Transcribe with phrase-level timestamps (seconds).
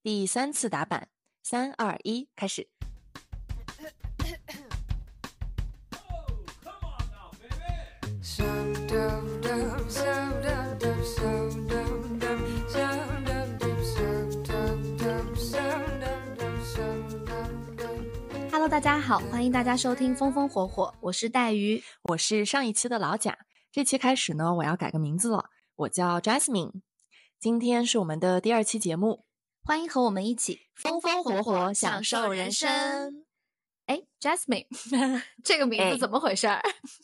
[0.00, 1.08] 第三次打板，
[1.42, 2.68] 三二一，开始。
[18.52, 23.36] Hello，大家好，欢迎大家收听风风火火，我是带鱼，我是上一期的老贾。
[23.72, 26.82] 这期开始呢，我要改个名字了，我叫 Jasmine。
[27.40, 29.24] 今天是我们的第二期节目，
[29.68, 33.26] 欢迎和我们一起风风火火享受人生。
[33.84, 34.66] 哎，Jasmine，
[35.44, 36.62] 这个名字怎么回事儿？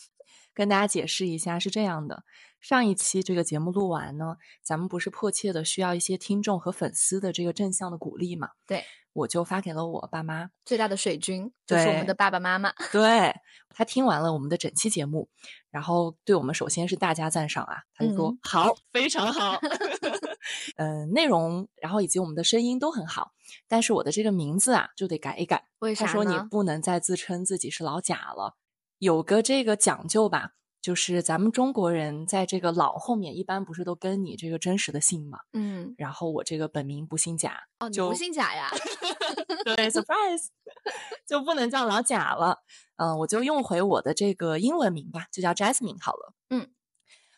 [0.54, 2.24] 跟大家解释一下，是这样的，
[2.62, 8.48] 上一期这个节目录完呢，咱们不是迫切的需要一些听众和粉丝的这个正向的鼓励嘛？
[8.66, 12.72] 对，我就发给了我爸妈，最大的水军就是我们的爸爸妈妈。
[12.90, 13.34] 对
[13.68, 15.28] 他听完了我们的整期节目，
[15.70, 19.60] 然后对我们首先是大加赞赏啊，他就说好，非常好，
[20.76, 23.32] 嗯，内容然后以及我们的声音都很好，
[23.68, 25.66] 但是我的这个名字啊就得改一改。
[25.78, 28.56] 为啥他说你不能再自称自己是老贾了。
[28.98, 35.40] 有个这个讲究吧，就是咱们中国人在这个老后面一般不是都跟你这个真实的姓嘛？
[35.52, 38.70] 嗯，然后我这个本名不姓贾，哦，你就不姓贾呀？
[39.64, 40.48] 对，surprise，
[41.26, 42.58] 就不能叫老贾了。
[42.96, 46.32] 嗯、我就用回我的这个英文名吧，就叫 Jasmine 好了。
[46.50, 46.68] 嗯，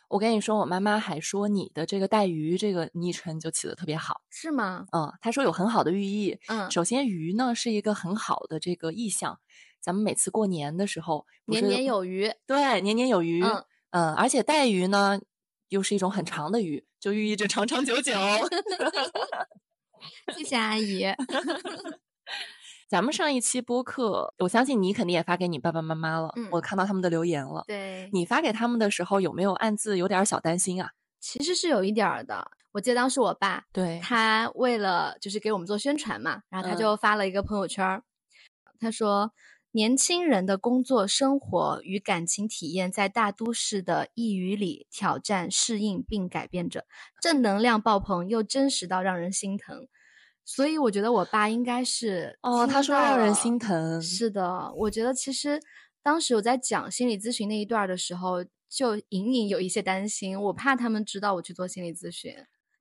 [0.08, 4.20] 我跟你说，我妈妈还说你的这个带鱼这个昵称就起的特别好。
[4.30, 4.86] 是吗？
[4.92, 6.38] 嗯，她说有很好的寓意。
[6.48, 9.40] 嗯，首先，鱼呢是一个很好的这个意象。
[9.80, 12.32] 咱们每次过年的时候，年年有余。
[12.46, 13.42] 对，年年有余。
[13.42, 15.20] 嗯嗯，而且带鱼呢，
[15.68, 18.12] 又是一种很长的鱼，就寓意着长长久久。
[20.36, 21.06] 谢谢阿姨。
[22.88, 26.32] 咱们上一期播客，我相信你肯定也发给你爸爸妈妈了。
[26.36, 27.64] 嗯我看到他们的留言了。
[27.66, 30.90] 对，你发给他们的时候，有没有暗自有点小担心啊？
[31.20, 32.50] 其实是有一点儿的。
[32.72, 38.02] 我记得当时我爸对他为了就是给我们做宣传嘛，然后他嗯就发了一个朋友圈儿，
[38.78, 39.32] 他说。
[39.72, 46.86] 年轻人的工作、生活与感情体验在大都市的异语里挑战、适应并改变着，
[47.20, 49.86] 正能量爆棚又真实到让人心疼。
[50.48, 54.00] 所以我觉得我爸应该是哦，他说让人心疼。
[54.00, 55.60] 是的，我觉得其实
[56.04, 62.32] 当时我在讲心理咨询那一段的时候，就隐隐有一些担心，我怕他们知道我去做心理咨询。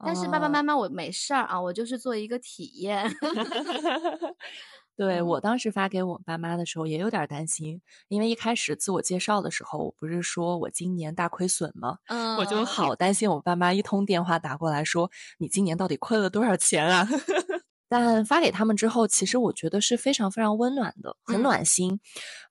[0.05, 3.09] 但是爸爸哦妈妈我没事儿啊，我就是做一个体验。
[4.97, 11.97] 对嗯我当时发给我爸妈的时候也有点担心，因为一开始自我介绍的时候，我不是说我今年大亏损吗？
[12.07, 17.07] 嗯，我就好担心我爸妈一通电话打过来说你今年到底亏了多少钱啊？
[17.87, 21.99] 但发给他们之后，其实我觉得是非常非常温暖的，很嗯暖心。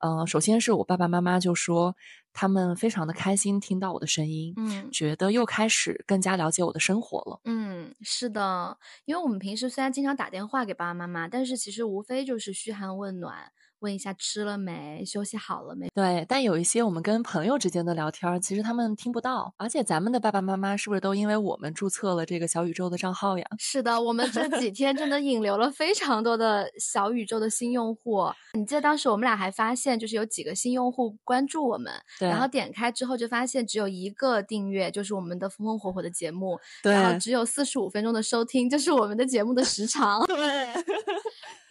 [0.01, 1.97] 呃，首先是我爸爸妈妈就说
[2.35, 7.41] 他们非常的开心听到我的声音，嗯觉得又开始更加了解我的生活了。
[7.45, 13.53] 嗯，是的，因为我们平时虽然经常打电话给爸爸妈妈，但是其实无非就是嘘寒问暖，
[13.85, 15.89] 问一下吃了没，休息好了没。
[15.95, 19.53] 对，但有一些我们跟朋友之间的聊天儿，其实他们听不到。
[19.59, 23.45] 而且咱们的爸爸妈妈是不是都因为我们注册了这个小宇宙的账号呀？
[23.59, 28.25] 是的，我们这几天真的引流了非常多的小宇宙的新用户。
[28.55, 40.25] 你记得当时我们俩还发现，就是有几个新用户关注我们，对，然后点开之后就发现只有一个订阅，就是我们的风风火火的节目，然后对只有四十五分钟的收听，就是我们的节目的时长。
[40.27, 40.67] 对，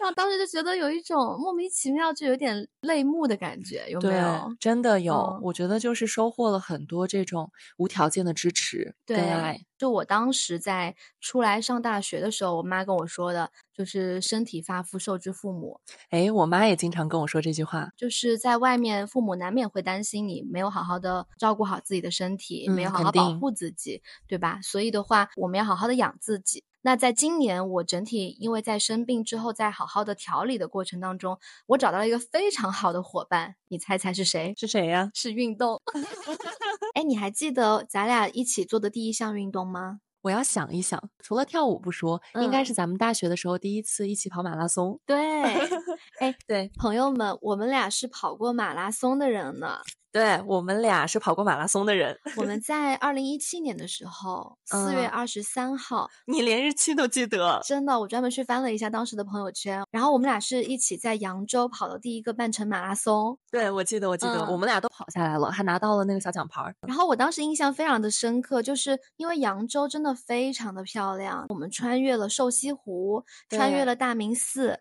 [0.04, 5.14] 然后当时就觉得有一种莫名其妙，就有点泪目的感觉，有没有？，真的有。
[5.14, 9.62] 嗯我觉得就是收获了很多这种无条件的支持跟对爱。
[9.78, 17.90] 就我当时在出来上大学的时候，我妈跟我说的，就是身体发肤受之父母，哎，我妈也经常跟我说这句话。
[17.96, 24.60] 就是在外面，父母难免会担心你没有好好的照顾好自己的身体，没有好好保护自己，对吧？
[24.62, 26.64] 所以的话，我们要好好的养自己。
[26.86, 34.54] 那在今年，我整体因为在生病之后，在好好的调理的过程当中，我找到了一个非常好的伙伴，你猜猜是谁？
[34.58, 35.10] 是谁呀？
[35.14, 35.82] 是运动。
[36.94, 40.02] 哎，你还记得咱俩一起做的第一项运动吗？
[40.24, 45.00] 我要想一想，除了跳舞不说，应该嗯是咱们大学的时候第一次一起跑马拉松。
[45.06, 45.18] 对，
[46.20, 49.80] 哎，对，朋友们，我们俩是跑过马拉松的人呢。
[50.14, 57.60] 对我们俩是跑过马拉松的人，我们 在二零一七年的时候，四月嗯二十三号，你连日期都记得。
[57.66, 63.36] 真的，我专门去翻了一下当时的朋友圈，然后我们俩是一起在扬州跑的第一个半程马拉松。
[63.50, 66.76] 对，我记得，我记得，嗯我们俩都跑下来了，还拿到了那个小奖牌儿。
[66.88, 74.80] 然后我当时印象非常的深刻，就是因为扬州真的非常的漂亮，我们穿越了瘦西湖，穿越了大明寺，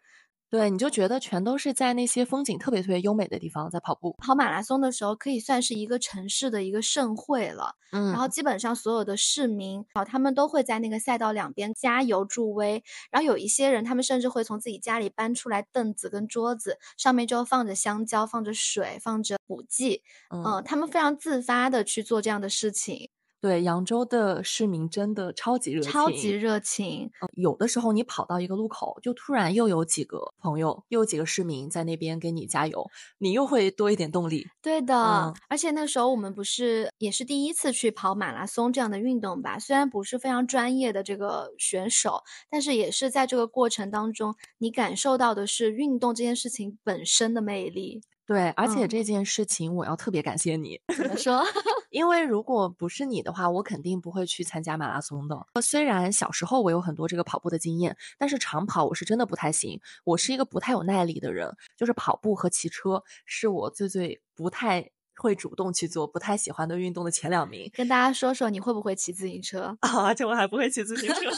[0.53, 4.15] 对，你就觉得全都是在那些风景特别特别优美的地方在跑步。
[4.19, 7.75] 跑马拉松的时候，可以算是一个城市的一个盛会了。
[7.91, 12.85] 嗯，然后基本上所有的市民啊，他们都会在那个赛道两边加油助威。
[13.11, 20.03] 然后有一些人，他们甚至会从自己家里搬出来凳子跟桌子，上面就放着香蕉、放着水、放着补剂。
[20.29, 23.09] 嗯，他们非常自发的去做这样的事情。
[23.43, 27.11] 对扬州的市民真的超级热情，超级热情。
[27.35, 34.47] 有的时候你跑到一个路口，就突然又有几个朋友，又有几个市民在那边给你加油，你又会多一点动力。
[34.63, 39.59] 对的，而且那时候我们不是也是第一次去跑马拉松这样的运动吧？
[39.59, 48.03] 虽然不是非常专业的这个选手，但是也是在这个过程当中，你感受到的是运动这件事情本身的魅力。
[48.27, 50.81] 对，而且这件事情我要特别感谢你。
[50.97, 51.43] 怎么说？
[51.91, 55.47] 因为如果不是你的话，我肯定不会去参加马拉松的。
[55.61, 59.81] 虽然小时候我有很多这个跑步的经验，但是长跑我是真的不太行。
[60.05, 67.71] 我是一个不太有耐力的人，就是跑步和骑车是我最最不太会主动去做、不太喜欢的运动的前两名。
[67.75, 69.77] 跟大家说说，你会不会骑自行车？
[69.83, 71.21] 啊，而且我还不会骑自行车。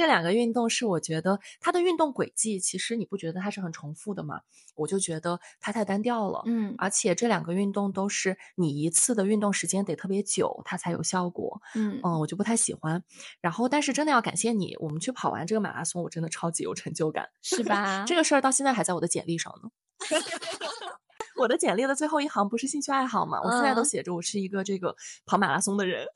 [0.00, 4.40] 这两个运动是我觉得它的运动轨迹，其实你不觉得它是很重复的吗？
[4.74, 6.42] 我就觉得它太单调了。
[6.46, 11.60] 嗯，而且这两个运动都是你一次的运动时间得特别久，它才有效果。
[11.74, 13.04] 嗯嗯，我就不太喜欢。
[13.42, 18.02] 然后，但是真的要感谢你，我们去跑完这个马拉松，我真的超级有成就感，是吧？
[18.06, 19.68] 这个事儿到现在还在我的简历上呢。
[21.36, 23.38] 我的简历的最后一行不是兴趣爱好吗？
[23.44, 26.06] 我现在都写着我是一个这个跑马拉松的人。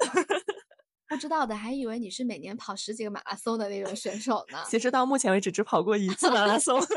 [1.15, 4.59] 不知道的还以为你是每年跑十几个马拉松的那种选手呢。
[4.69, 6.81] 其实到目前为止只跑过一次马拉松。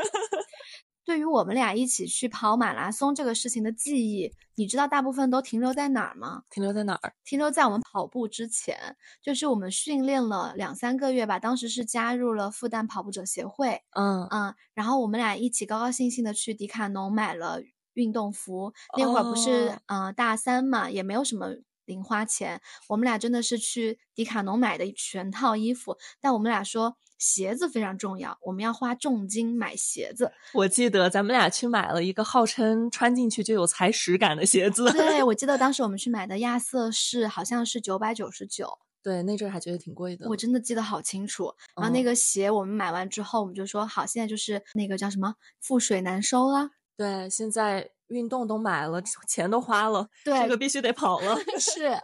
[1.04, 6.42] 对于我们俩一起去跑马拉松这个事情的记忆，你知道大部分都停留在哪儿吗？
[6.50, 7.14] 停留在哪儿？
[7.24, 8.76] 停留在我们跑步之前，
[9.22, 11.38] 就是我们训练了两三个月吧。
[11.38, 17.62] 当时是加入了复旦跑步者协会，嗯嗯，然后我们俩一起高高兴兴的去迪卡侬买了
[17.94, 18.74] 运动服。
[18.98, 21.46] 那会儿不是嗯大三嘛，也没有什么。
[21.88, 30.30] 零花钱，我们俩真的是去迪卡侬买的全套衣服，但我们俩说鞋子非常重要，我们要花重金买鞋子。
[30.52, 34.92] 我记得咱们俩去买了一个号称穿进去就有踩屎感的鞋子。
[34.92, 38.78] 对，我 记得当时我们去买的亚瑟士好像是九百九十九。
[39.02, 40.28] 对，那阵还觉得挺贵的。
[40.28, 41.54] 我真的记得好清楚。
[41.74, 46.70] 然后那个鞋我们买完之后，我们就说好，现在就是那个叫什么覆水难收了。
[46.96, 47.90] 对，现在。
[48.08, 51.36] 运动都买了，钱都花了，对，这个必须得跑了。
[51.58, 51.98] 是，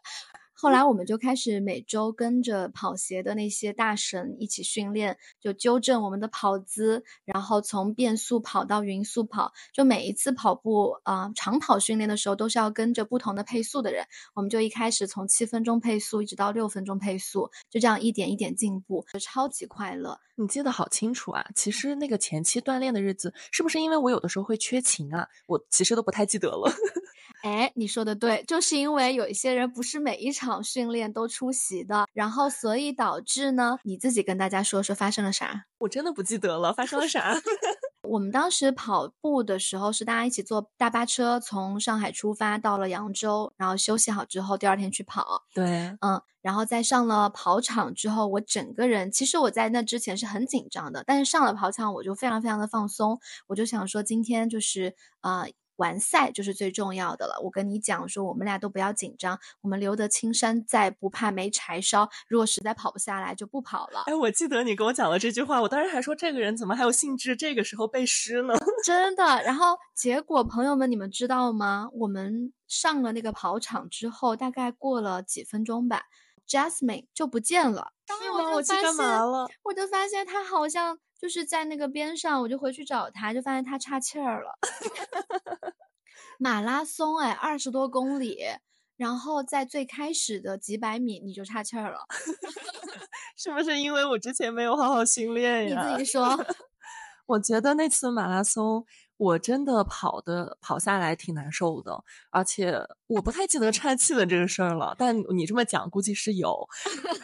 [0.56, 9.53] 后来我们就开始每周跟着跑鞋的那些大神一起训练，就纠正我们的跑姿，然后从变速跑到匀速跑。
[9.73, 14.06] 就每一次跑步啊，长跑训练的时候都是要跟着不同的配速的人。
[14.35, 20.19] 我们就一开始从七分钟配速一直到六分钟配速，就这样一点一点进步，就超级快乐。
[20.37, 21.47] 你记得好清楚啊！
[21.55, 25.29] 其实那个前期锻炼的日子，是不是因为我有的时候会缺勤啊？
[25.47, 26.73] 我其实都不太记得了。
[27.44, 35.67] 哎，你说的对，就是因为有一些人不是每一场训练都出席的，然后所以导致呢，你自己跟大家说说发生了啥？
[35.76, 37.35] 我真的不记得了，发生了啥？
[38.08, 45.43] 我们当时跑步的时候是大家一起坐大巴车从上海出发，到了扬州，然后休息好之后，第二天去跑。
[45.52, 55.44] 对，嗯，然后在上了跑场之后，我整个人其实我在那之前是很紧张的，但是上了跑场我就非常非常的放松，我就想说今天就是啊。
[55.76, 57.41] 完赛就是最重要的了。
[57.43, 62.09] 我跟你讲说，我们俩都不要紧张，我们留得青山在，不怕没柴烧。
[62.29, 64.05] 如果实在跑不下来，就不跑了。
[64.06, 68.54] 哎，我记得你跟我讲了这句话，我当时还说这个人怎么还有兴致这个时候背诗呢？
[68.85, 69.25] 真的。
[69.43, 71.88] 然后结果，朋友们，你们知道吗？
[71.93, 76.02] 我们上了那个跑场之后，大概过了几分钟吧
[76.49, 77.93] ，Jasmine 就不见了。
[78.07, 78.50] 是吗？
[78.52, 79.49] 我去干嘛了？
[79.64, 80.99] 我就发现他好像。
[81.25, 84.59] 就是在那个边上，我就回去找他，就发现他岔气儿了。
[86.38, 88.45] 马拉松哎，二十多公里，
[88.99, 92.00] 然后在最开始的几百米你就岔气儿了，
[93.38, 95.87] 是不是因为我之前没有好好训练呀？
[95.87, 96.28] 你自己说。
[97.25, 98.85] 我觉得那次马拉松。
[99.16, 104.94] 我真的跑的跑下来挺难受的，而且我不太记得岔气的这个事儿了。
[104.99, 106.68] 但你这么讲，估计是有。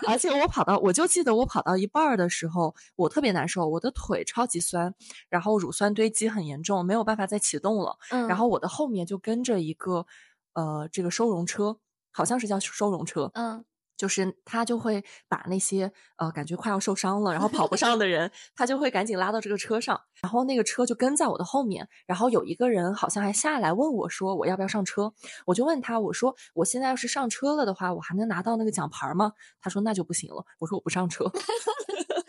[0.06, 4.94] 而且我跑到，我就记得我跑到一半儿的时候，我特别难受，我的腿超级酸，
[5.28, 7.96] 然后乳酸堆积很严重，没有办法再启动了。
[8.10, 8.28] 嗯。
[8.28, 10.06] 然后我的后面就跟着一个，
[10.54, 11.78] 呃，这个收容车，
[12.12, 13.30] 好像是叫收容车。
[13.34, 13.64] 嗯。
[14.00, 25.12] 就是他就会把那些呃感觉快要受伤了，然后跑不上的 人，他就会赶紧拉到这个车上，然后那个车就跟在我的后面，然后有一个人好像还下来问我说我要不要上车，
[25.44, 29.34] 我就问他我说我现在要是上车了的话，我还能拿到那个奖牌吗？
[29.60, 30.42] 他说那就不行了。
[30.58, 31.30] 我说我不上车。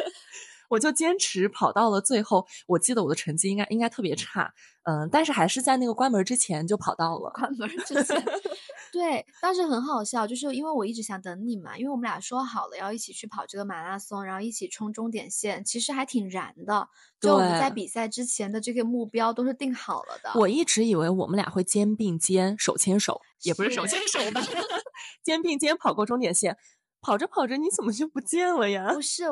[0.71, 2.47] 我就坚持跑到了最后。
[2.65, 7.29] 我记得我的成绩应该应该特别差，嗯，但是还是在那个关门之前就跑到了。
[7.31, 8.23] 关门之前，
[8.91, 16.87] 对，当时很好笑，就是因为我一直想等你嘛，因为我们俩说好了要一起去跑这个马拉松，然后一起冲终点线，其实还挺燃的。
[17.19, 20.39] 就我们在比赛之前的这个目标都是定好了的。
[20.39, 24.41] 我一直以为我们俩会肩并肩、手牵手，也不是手牵手吧，
[25.21, 26.57] 肩并肩跑过终点线。
[27.03, 28.93] 跑着跑着，你怎么就不见了呀？
[28.93, 29.23] 不是，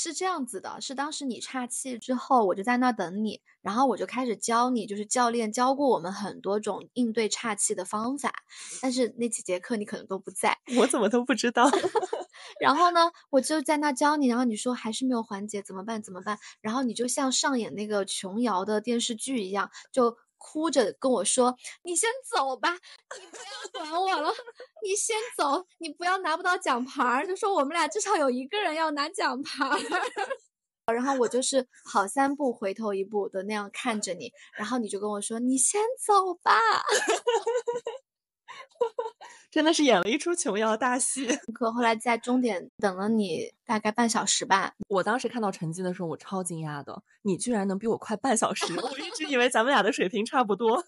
[0.00, 8.32] 是这样子的，是当时你岔气之后，我就在那等你，然后我就开始教你，就是教练教过我们很多种应对岔气的方法，
[8.80, 11.68] 但是那几节课你可能都不在，我怎么都不知道。
[12.62, 16.00] 然后呢，我就在那教你，然后你说还是没有缓解，怎么办？
[16.00, 16.38] 怎么办？
[16.60, 20.16] 然后你就像上演那个琼瑶的电视剧一样，就。
[20.38, 21.54] 哭着跟我说
[21.84, 22.72] ：“你先走吧，
[23.18, 24.32] 你不要管我了，
[24.82, 29.68] 你先走，你不要拿不到奖牌儿。”就说我们俩至少有一个人要拿奖牌。
[30.94, 36.58] 然后我就是跑三步回头一步的那样看着你，然后你就跟我说：“你先走吧。”
[39.50, 41.26] 真的是演了一出琼瑶大戏。
[41.54, 44.74] 可后来在终点等了你大概半小时吧。
[44.88, 48.66] 我当时看到成绩的时候，我超惊讶的，你居然能比我快半小时。
[48.78, 50.84] 我一直以为咱们俩的水平差不多。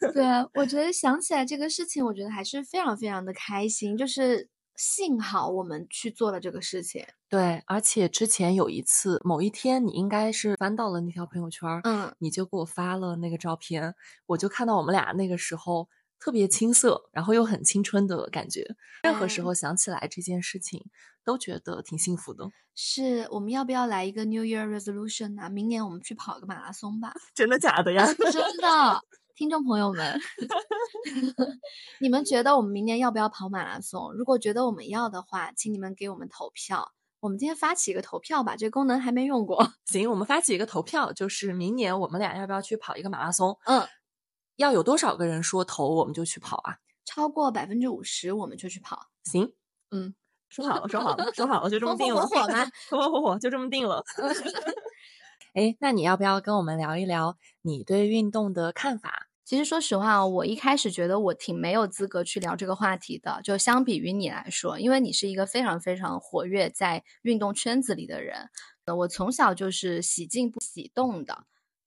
[0.12, 3.96] 对，我觉得想起来这个事情，我觉得还是非常非常的开心。
[3.96, 7.04] 就是幸好我们去做了这个事情。
[7.30, 13.94] 对，而且之前有一次，某一天你应该是翻到了那条朋友圈，嗯，你就给我发了那个照片，
[14.26, 15.88] 我就看到我们俩那个时候。
[16.24, 18.66] 特别青涩，然后又很青春的感觉。
[19.02, 20.82] 任何时候想起来这件事情，
[21.22, 22.48] 都觉得挺幸福的。
[22.74, 25.50] 是我们要不要来一个 New Year Resolution 啊？
[25.50, 27.12] 明年我们去跑个马拉松吧？
[27.36, 28.06] 真的假的呀？
[28.16, 29.00] 真的，
[29.36, 30.18] 听众朋友们，
[32.00, 34.10] 你们觉得我们明年要不要跑马拉松？
[34.14, 36.92] 如果觉得我们要的话，请你们给我们投票。
[37.20, 39.74] 我们今天发起一个投票吧，这个功能还没用过。
[39.84, 43.58] 行，我们发起一个投票，就是明年我们俩要不要去跑一个马拉松？
[43.66, 43.86] 嗯。
[44.56, 46.78] 要有多少个人说投，我们就去跑啊？
[47.04, 49.08] 超过百分之五十，我们就去跑。
[49.24, 49.52] 行，
[49.92, 50.14] 嗯，
[50.48, 52.26] 说好了，说好了，说好了，就这么定了。
[52.26, 52.64] 火火吗？
[52.90, 54.02] 火火火火，就这么定了。
[55.54, 59.28] 哎，那你要不要跟我们聊一聊你对运动的看法？
[59.44, 63.40] 其实说实话，我一开始觉得我挺没有资格去聊这个话题的。
[63.44, 68.48] 就相比于你来说，因为你是一个非常非常活跃在运动圈子里的人，
[68.96, 71.44] 我从小就是喜静不喜动的。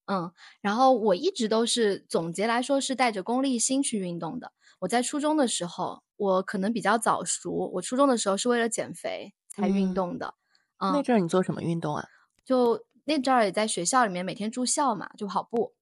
[0.08, 4.52] 嗯，然后我一直都是总结来说是带着功利心去运动的。
[4.80, 7.52] 我在初中的时候，我可能比较早熟。
[7.74, 10.34] 我初中的时候是为了减肥才运动的。
[10.78, 12.06] 嗯，那阵儿你做什么运动啊？
[12.46, 15.74] 就那阵儿也在学校里面每天住校嘛，就跑步。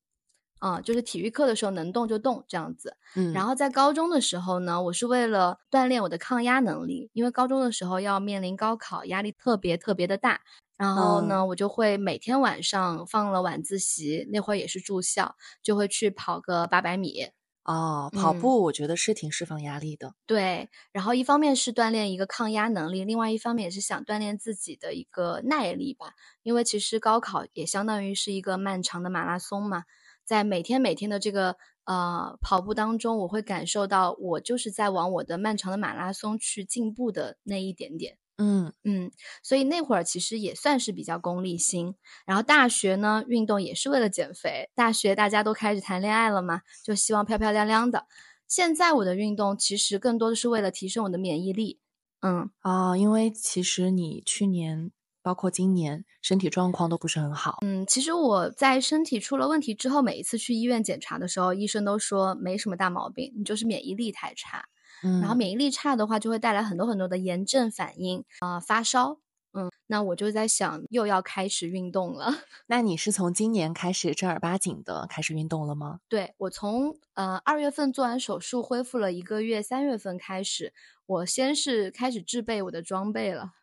[0.62, 2.96] 嗯，就是体育课的时候能动就动这样子。
[3.15, 10.41] 嗯，然后在高中的时候呢，我是为了锻炼我的抗压能力，因为高中的时候要面临高考，压力特别特别的大。
[10.77, 17.29] 然后呢，我就会每天晚上放了晚自习，那会儿也是住校，就会去跑个八百米。
[17.63, 20.13] 哦，跑步我觉得是挺释放压力的。
[20.27, 26.13] 对，然后一方面是锻炼一个抗压能力，另外一方面也是想锻炼自己的一个耐力吧。
[26.44, 29.86] 因为其实高考也相当于是一个漫长的马拉松嘛，
[30.24, 31.55] 在每天每天的这个
[31.86, 38.20] 呃跑步当中，我会感受到我就是在往我的漫长的马拉松去进步的那一点点。
[38.37, 39.11] 嗯嗯，
[39.43, 41.95] 所以那会儿其实也算是比较功利心。
[42.25, 44.69] 然后大学呢，运动也是为了减肥。
[44.75, 48.07] 大学大家都开始谈恋爱了嘛，就希望漂漂亮亮的。
[48.47, 51.79] 现在我的运动其实更多的是为了提升我的免疫力。
[52.21, 57.59] 嗯啊，因为其实你去年包括今年身体状况都不是很好。
[57.65, 64.65] 嗯，其实我在身体出了问题之后，每一次去医院检查的时候，医生都说没什么大毛病，你就是免疫力太差。
[65.01, 69.19] 然后免疫力差的话，就会带来很多很多的炎症反应啊，发烧。
[69.57, 72.29] 嗯，那我就在想，又要开始运动了。
[72.67, 76.01] 那你是从今年开始正儿八经的开始运动了吗？
[76.09, 80.73] 对，我从呃二月份做完手术，恢复了一个月，三月份开始，
[81.05, 83.53] 我先是开始制备我的装备了，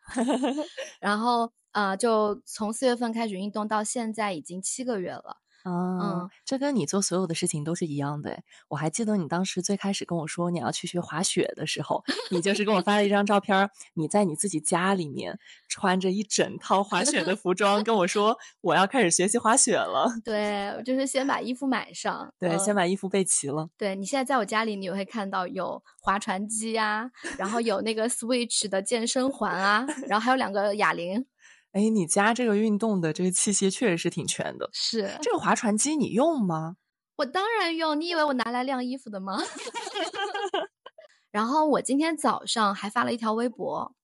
[0.98, 5.41] 然后啊，就从四月份开始运动，到现在已经七个月了。
[5.64, 8.42] 嗯，这跟你做所有的事情都是一样的。
[8.69, 15.38] 我还记得你当时最开始跟我说你要去学滑雪的时候，你就是跟我发了一张照片，你在你自己家里面
[15.69, 20.12] 穿着一整套滑雪的服装，跟我说 我要开始学习滑雪了。
[20.25, 23.69] 对，就是先把衣服买上，对，先把衣服备齐了。
[23.76, 31.25] 对你现在在我家里，你会看到有划船机啊，然后有那个 Switch 的健身环啊，然后还有两个哑铃。
[31.72, 34.68] 哎，你家这个运动的这个器械确实是挺全的。
[34.72, 36.76] 是这个划船机你用吗？
[37.16, 37.98] 我当然用。
[38.00, 39.38] 你以为我拿来晾衣服的吗？
[41.30, 43.94] 然后我今天早上还发了一条微博，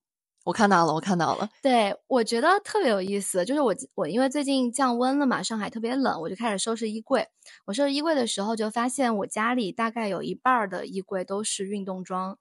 [0.44, 1.50] 我看到了，我看到了。
[1.62, 7.28] 对，我觉得特别有意思，就是我我因为最近降温了嘛，上海特别冷，我就开始收拾衣柜。
[7.66, 12.38] 我收拾衣柜的时候，就发现我家里大概有一半的衣柜都是运动装。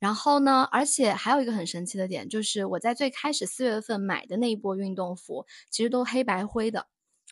[0.00, 6.88] 然后呢，而且还有一个很神奇的点，就是我在最开始四月份买的那一波运动服，其实都黑白灰的。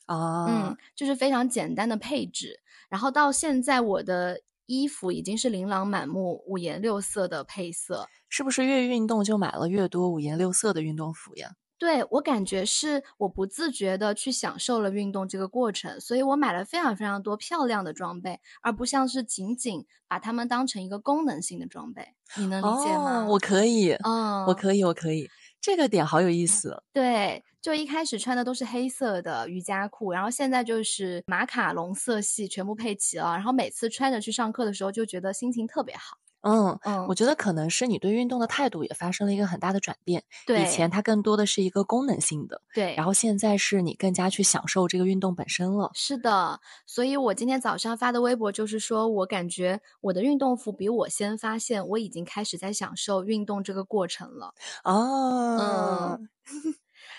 [0.07, 2.61] 啊，嗯，就是非常简单的配置。
[2.89, 8.09] 然后到现在，我的衣服已经是琳琅满目、五颜六色的配色。
[8.29, 11.53] 是不是越运动就买了越多五颜六色的运动服呀？
[11.79, 22.05] 对我感觉是我不自觉的去享受了运动这个过程，所以我买了非常非常多漂亮的装备，而不像是仅仅把它们当成一个功能性的装备。
[22.37, 23.25] 你能理解吗？
[23.29, 25.31] 我可以，嗯，我可以，我可以。
[25.61, 26.83] 这个点好有意思。
[26.93, 36.17] 对，就一开始穿的都是黑色的瑜伽裤，然后现在就是马卡龙色系全部配齐了，然后每次穿着去上课的时候就觉得心情特别好。
[36.43, 40.25] 嗯嗯，我觉得可能是你对运动的态度也发生了一个很大的转变。
[40.47, 45.95] 对，以前它更多的是一个功能性的，对，然后现在是你更加去享受这个运动本身了。
[45.95, 54.55] 是的，所以我今天早上发的微博就是说，我感觉我的运动服比我先发现，我已经开始在享受运动这个过程了。
[54.85, 56.29] 哦，嗯，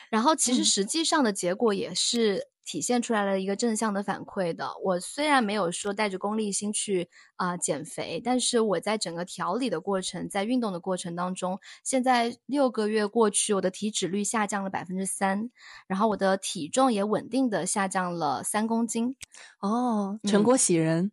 [0.09, 2.49] 然后其实实际上的结果也是。
[2.69, 4.69] 体现出来了一个正向的反馈的。
[4.83, 15.49] 我虽然没有说带着功利心去啊减肥，但是我在整个调理的过程，在运动的过程当中，现在六个月过去，我的体脂率下降了百分之三，
[15.87, 19.15] 然后我的体重也稳定的下降了三公斤。
[19.61, 21.11] 哦，成果喜人。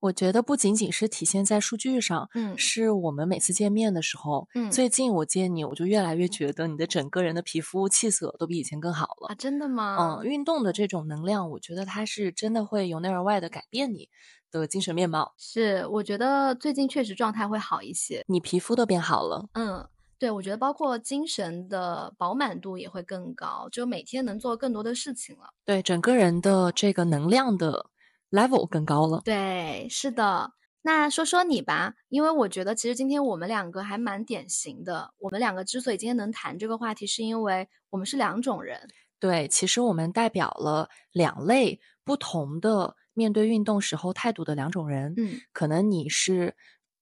[0.00, 9.34] 我觉得不仅仅是体现在数据上，嗯，是我们每次见面的时候，嗯，最近我见你，我就越来越觉得你的整个人的皮肤气色都比以前更好了啊！
[9.34, 10.20] 真的吗？
[10.20, 14.08] 嗯，运动的这种能量，我觉得它是真的会由内而外的改变你
[14.52, 15.34] 的精神面貌。
[15.36, 19.48] 是，我觉得最近确实状态会好一些，你皮肤都变好了。
[19.54, 19.84] 嗯，
[20.16, 25.50] 对，我觉得包括精神的饱满度也会更高，就每天能做更多的事情了。
[25.64, 27.86] 对，整个人的这个能量的。
[28.30, 30.52] Level 更高了，对，是的。
[30.82, 35.12] 那说说你吧，因为我觉得其实今天我们两个还蛮典型的。
[35.18, 38.88] 我们两个之所以今天能谈这个话题，是因为我们是两种人。
[39.18, 45.14] 对，其实我们代表了两类不同的面对运动时候态度的两种人。
[45.18, 46.54] 嗯，可能你是，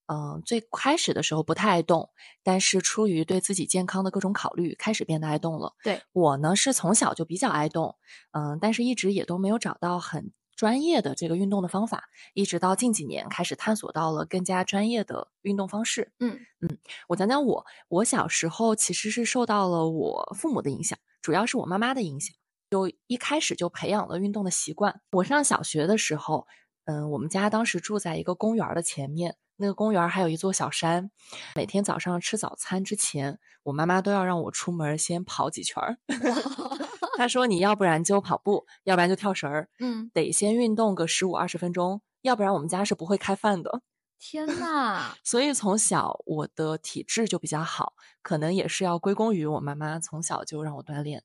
[0.06, 2.10] 嗯，最开始的时候不太爱动，
[2.42, 5.74] 但是出于对自己健康的各种考虑，开始变得爱动了。
[5.84, 7.96] 对我呢，是从小就比较爱动，
[8.32, 10.32] 嗯，但是一直也都没有找到很。
[10.56, 16.12] 专业的这个运动的方法，一直到近几年开始探索到了更加专业的运动方式。
[16.18, 22.34] 嗯嗯，我讲讲我，我小时候其实是受到了我父母的影响，主要是我妈妈的影响，
[22.70, 25.02] 就一开始就培养了运动的习惯。
[25.12, 26.46] 我上小学的时候，
[26.86, 31.10] 嗯，我们家当时住在一个公园的前面，那个公园还有一座小山。
[31.54, 35.98] 每天早上吃早餐之前，我妈妈都要让我出门先跑几圈儿。
[37.16, 43.80] 他说：“你要不然就跑步，要不然就跳绳儿，嗯，得先运动个十五二十分钟，要不然我们家是不会开饭的。”
[44.18, 45.14] 天呐！
[45.24, 51.22] 所以从小我的体质就比较好，可能也是要归功于我妈妈从小就让我锻炼。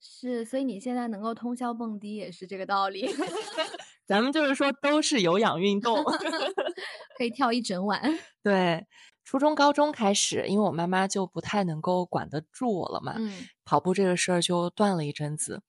[0.00, 3.06] 是，所以你现在能够通宵蹦迪也是这个道理。
[4.06, 6.02] 咱们就是说都是有氧运动，
[7.16, 8.18] 可以跳一整晚。
[8.42, 8.86] 对。
[9.32, 15.62] 初中、高中开始，因为我妈妈就不太能够管得住我了嘛，嗯，跑步这个事儿就断了一阵子。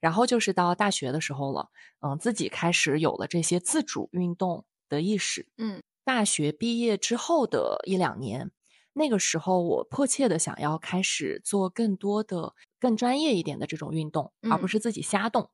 [0.00, 1.68] 然后就是到大学的时候了，
[2.00, 5.46] 嗯，自己开始有了这些自主运动的意识。
[5.58, 8.52] 嗯，大学毕业之后的一两年，
[8.94, 15.50] 那个时候我迫切的想要开始做更多的、更专业一点的这种运动，而不是自己瞎动。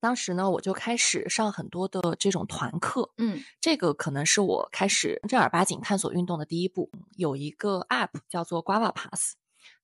[0.00, 6.90] 当时呢，我就开始上很多的这种团课，嗯，这个可能是我开始正儿八经探索运动的第一步。
[7.16, 9.34] 有一个 App 叫做 Guava Pass，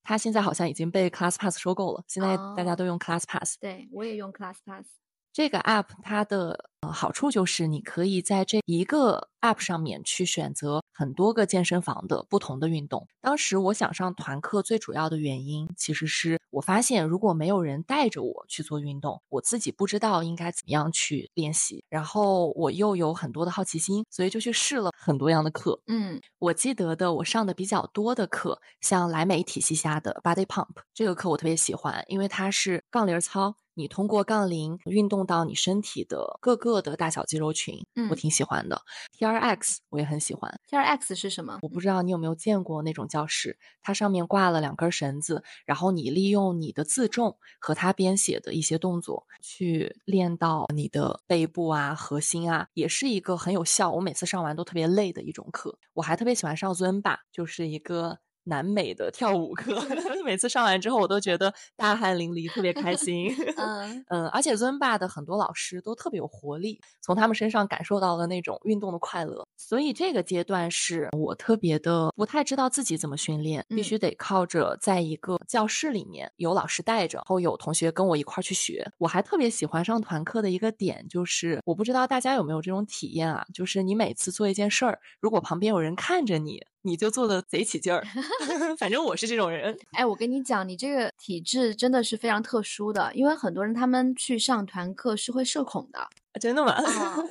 [0.03, 3.59] 它现在好像已经被 Class Pass 收购了，现在大家都用 Class Pass。
[3.61, 4.87] 对我也用 Class Pass。
[5.33, 10.83] 这个 App 它的呃好处就是你可以在这一个 App 上面去选择。
[10.99, 13.07] 很多个健身房的不同的运动。
[13.21, 21.85] 当时我想上团课，最主要的原因其实是我发现，如果没有人带着我去做运动，我自己不知道应该怎么样去练习。
[21.91, 25.79] 然后我又有很多的好奇心，所以就去试了很多样的课。
[25.87, 33.57] 嗯，我记得的，我上的比较多的课，像莱美体系下的 Body Pump 这个课，我特别喜欢，因为它是杠铃操。
[33.79, 38.81] 你通过杠铃运动到你身体的各个的大小肌肉群，嗯，我挺喜欢的。
[39.13, 40.61] T R X 我也很喜欢。
[40.67, 41.59] T R X 是什么？
[41.63, 53.91] 我不知道你有没有见过那种教室，它上面挂了两根绳子，然后你利用你的自重和它编写的一些动作去练到你的背部啊、核心啊，也是一个很有效。
[53.93, 55.79] 我每次上完都特别累的一种课。
[55.95, 58.19] 我还特别喜欢上尊吧，就是一个。
[58.47, 59.73] 南美的跳舞课，
[60.25, 63.29] 每次上完之后，我都觉得大汗淋漓，特别开心。
[63.59, 69.47] 嗯嗯，而且尊巴的很多老师都特别有活力，从他们身上感受到了那种运动的快乐。
[69.57, 78.91] 所以这个阶段是我特别的不太知道自己怎么训练，必须得靠着在一个教室里面有老师带着，然后有同学跟我一块儿去学。
[78.99, 86.65] 我还特别喜欢上团课的一个点就是，我不知道大家有没有这种体验啊，就是你每次做一件事儿，如果旁边有人看着你。
[86.87, 88.07] 你就做的贼起劲儿
[88.79, 89.77] 反正我是这种人。
[89.93, 96.09] 哎，我跟你讲，你这个体质真的是非常特殊的，因为很多人他们去上团课是会社恐的。
[96.39, 96.75] 真的吗？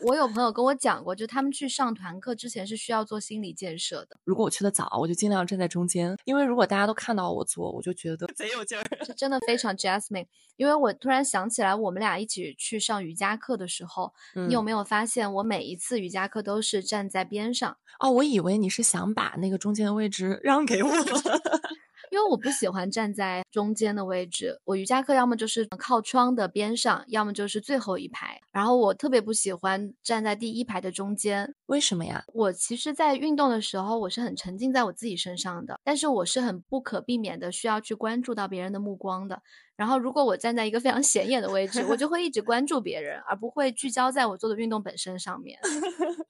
[0.03, 4.17] 我有朋友跟我讲过，就他们去上团课之前是需要做心理建设的。
[4.23, 8.83] 如果我去的早，我就尽量站在中间，因为如果大家都看到我做，我就觉得贼有劲儿。
[9.05, 14.13] 是真的非常 Jasmine，因为我突然想起来，我们俩一起去上瑜伽课的时候，
[14.47, 17.77] 你有没有发现我每一次瑜伽课都是站在边上？
[17.99, 20.89] 哦，我以为你是想把那个中间的位置让给我。
[22.15, 28.39] 因为我不喜欢站在中间的位置，我瑜伽课要么就是靠窗的边上，要么就是最后一排。
[28.53, 32.23] 然后我特别不喜欢站在第一排的中间，为什么呀？
[32.33, 39.41] 我其实，在运动的时候，我是很沉浸在我自己身上的，但是我是很不可避免的需要去关注到别人的目光的。
[39.75, 45.59] 然后，如果我站在一个非常显眼的位置，我就会一直关注别人，而不会聚焦在我做的运动本身上面。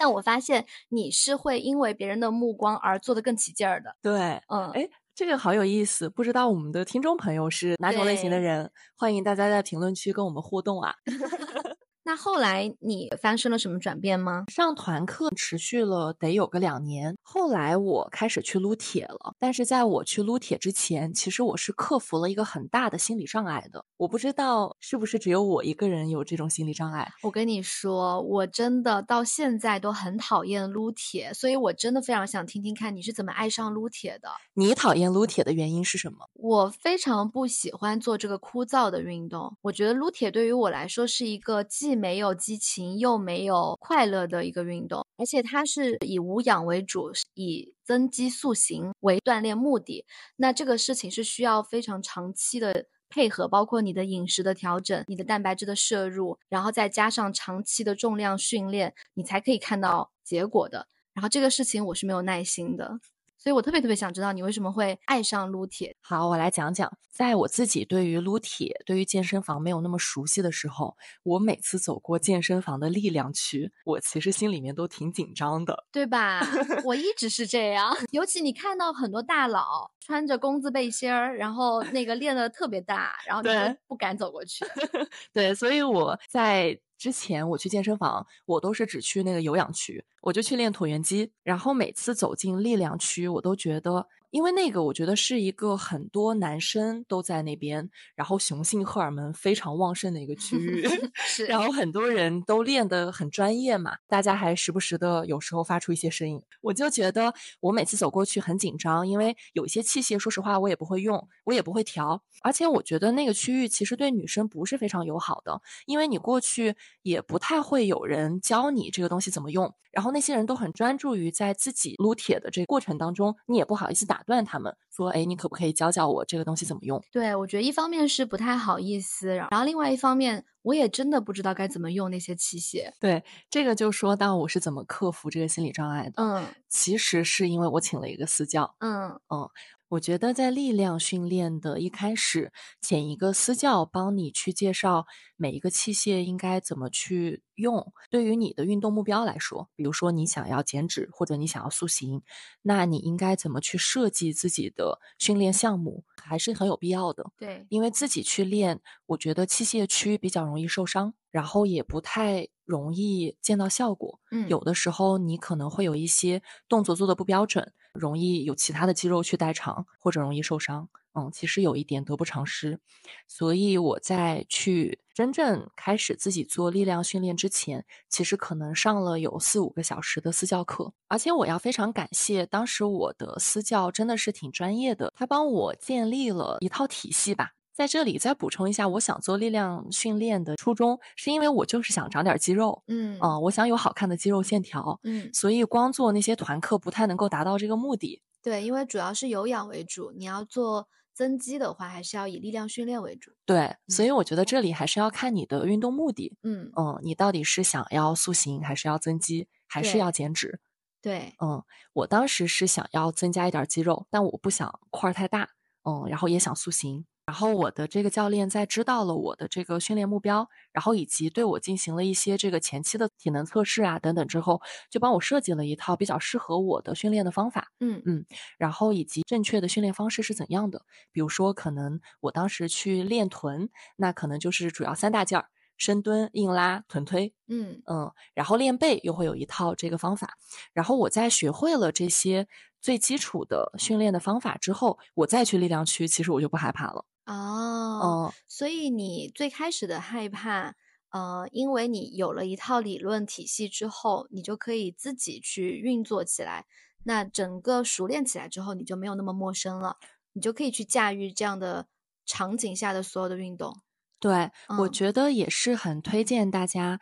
[0.00, 3.96] 但我发现你是会因为别人的目光而做的更起劲儿的。
[4.00, 4.88] 对，嗯，哎。
[5.18, 8.70] 这个好有意思，不知道我们的听众朋友是哪种类型的人？
[8.94, 10.94] 欢迎大家在评论区跟我们互动啊！
[12.08, 14.46] 那后来你发生了什么转变吗？
[14.48, 19.34] 上团课持续了得有个两年，后来我开始去撸铁了。
[19.38, 23.84] 但是在我去撸铁之前，其实我是克服了一个很大的心理障碍的。
[23.98, 27.12] 我不知道是不是只有我一个人有这种心理障碍。
[27.22, 34.30] 我跟你说，我真的到现在都很讨厌撸铁，所以我真的非常想听听看你是怎么爱上撸铁的。
[34.54, 36.26] 你讨厌撸铁的原因是什么？
[36.32, 39.54] 我非常不喜欢做这个枯燥的运动。
[39.60, 50.06] 我觉得撸铁对于我来说是一个既没有激情又没有快乐的一个运动，而且它是以无氧为主，以增肌塑形为锻炼目的。
[50.36, 60.86] 那这个事情是需要非常长期的配合，包括你的饮食的调整、你的蛋白质的摄入，然后再加上长期的重量训练，你才可以看到结果的。
[61.14, 63.00] 然后这个事情我是没有耐心的。
[63.38, 65.96] 所以我特别特别想知道你为什么会爱上撸铁。
[66.02, 76.40] 好，我来讲讲，在我自己对于撸铁、对于健身房没有那么熟悉的时候，我每次走过健身房的力量区，我其实心里面都挺紧张的，对吧？
[76.84, 83.48] 我 一直是这样，尤其你看到很多大佬穿着工字背心儿，然后那个练的特别大，然后你
[83.86, 84.64] 不敢走过去。
[85.32, 86.78] 对，所以我在。
[86.98, 91.32] 之前我去健身房，我都是只去那个有氧区，我就去练椭圆机。
[91.42, 94.06] 然后每次走进力量区，我都觉得。
[94.30, 100.86] 因为那个，我觉得是一个很多男生都在那边，然后雄性荷尔蒙非常旺盛的一个区域
[101.48, 119.74] 然后很多人都练得很专业嘛，大家还时不时的有时候发出一些声音，我就觉得我每次走过去很紧张，因为有一些器械，说实话我也不会用，我也不会调，而且我觉得那个区域其实对女生不是非常友好的，因为你过去也不太会有人教你这个东西怎么用。
[119.90, 132.92] 然后那些人都很专注于在自己撸铁的这个过程当中，你也不好意思打断他们，说：“哎，你可不可以教教我这个东西怎么用？”对，我觉得一方面是不太好意思，然后另外一方面，我也真的不知道该怎么用那些器械。
[133.00, 136.12] 对，这个就说到我是怎么克服这个心理障碍的。
[136.16, 138.74] 嗯，其实是因为我请了一个私教。
[138.78, 139.48] 嗯嗯。
[139.90, 147.90] 我觉得在力量训练的一开始，请一个私教帮你去介绍每一个器械应该怎么去用。
[148.10, 152.20] 对于你的运动目标来说，比如说你想要减脂或者你想要塑形，
[152.60, 157.30] 那你应该怎么去设计自己的训练项目，还是很有必要的。
[157.38, 164.20] 对，因为自己去练，我觉得器械区比较容易受伤，然后也不太容易见到效果。
[164.30, 167.72] 嗯，有的时候你可能会有一些动作做的不标准。
[167.98, 170.88] 容易有其他的肌肉去代偿，或者容易受伤。
[171.14, 172.78] 嗯，其实有一点得不偿失。
[173.26, 180.92] 所以我在去真正开始自己做力量训练之前，其实可能上了有四五个小时的私教课。
[181.08, 187.57] 而且我要非常感谢当时我的私教真的是挺专业的，他帮我建立了一套体系吧。
[187.78, 198.20] 在这里再补充一下，我想做力量训练的初衷，是因为我就是想长点肌肉，嗯啊，我想有好看的肌肉线条，嗯，所以光做那些团课不太能够达到这个目的。
[198.42, 203.30] 对，因为主要是有氧为主，你要做增肌的话，还是要以力量训练为主。
[203.46, 210.58] 对，所以我觉得这里还是要看你的运动目的，嗯嗯，你到底是想要塑形，还是要增肌，还是要减脂？
[211.00, 211.62] 对，嗯，
[211.92, 215.50] 我当时是想要增加一点肌肉，但我不想块儿太大，
[215.84, 217.06] 嗯，然后也想塑形。
[217.28, 227.68] 然后我的这个教练在知道了我的这个训练目标，然后以及对我进行了一些这个前期的体能测试啊等等之后，就帮我设计了一套比较适合我的训练的方法。
[227.80, 228.24] 嗯嗯，
[228.56, 230.86] 然后以及正确的训练方式是怎样的？
[231.12, 237.34] 比如说，可能我当时去练臀，那可能就是主要三大件儿：深蹲、硬拉、臀推。
[237.46, 240.38] 嗯嗯，然后练背又会有一套这个方法。
[240.72, 242.48] 然后我在学会了这些
[242.80, 247.04] 最基础的训练的方法之后，我再去力量区，其实我就不害怕了。
[247.34, 250.74] 哦，所以你最开始的害怕，
[251.10, 256.64] 呃，因为你有了一套理论体系之后，你就可以自己去运作起来。
[257.04, 259.98] 那整个熟练起来之后，你就没有那么陌生了，
[260.32, 261.86] 你就可以去驾驭这样的
[262.24, 263.82] 场景下的所有的运动。
[264.18, 266.98] 对，我觉得也是很推荐大家，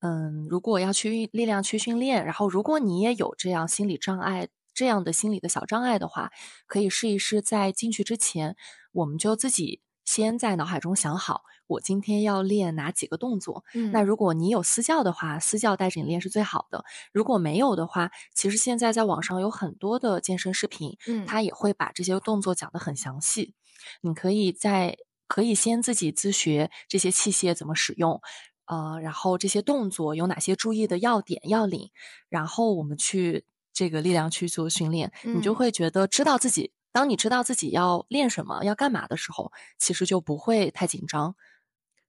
[0.00, 4.48] 嗯，如果要去力量去训练，然后如果你也有这样心理障碍。
[4.78, 6.30] 这样的心理的小障碍的话，
[6.68, 8.54] 可以试一试，在进去之前，
[8.92, 13.64] 我们就自己先在脑海中想好，我今天要练哪几个动作。
[13.74, 16.84] 嗯，那如果你有私教的话，私教带着你练是最好的。
[17.12, 23.56] 如果没有的话，其实现在在网上有很多的健身视频，嗯，他也会把这些动作讲得很详细。
[24.02, 28.20] 你可以在可以先自己自学这些器械怎么使用，
[28.66, 31.90] 呃，然后这些动作有哪些注意的要点要领，
[32.28, 33.44] 然后我们去。
[33.78, 36.72] 这个力量去做训练，你就会觉得知道自己。
[36.90, 41.36] 当你知道自己要练什么、要干嘛的时候，其实就不会太紧张。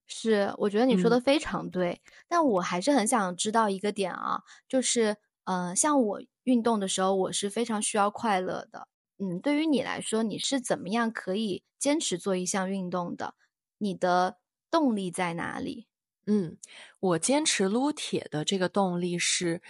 [0.04, 2.00] 是，我觉得你说的非常对。
[2.26, 8.88] 但我还是很想知道一个点啊，就是，呃，像我运动的时候，我是非常需要快乐的。
[9.18, 13.34] 嗯，对于你来说，你是怎么样可以坚持做一项运动的？
[13.78, 14.38] 你的
[14.72, 15.86] 动力在哪里？
[16.26, 16.56] 嗯，
[16.98, 19.62] 我坚持撸铁的这个动力是。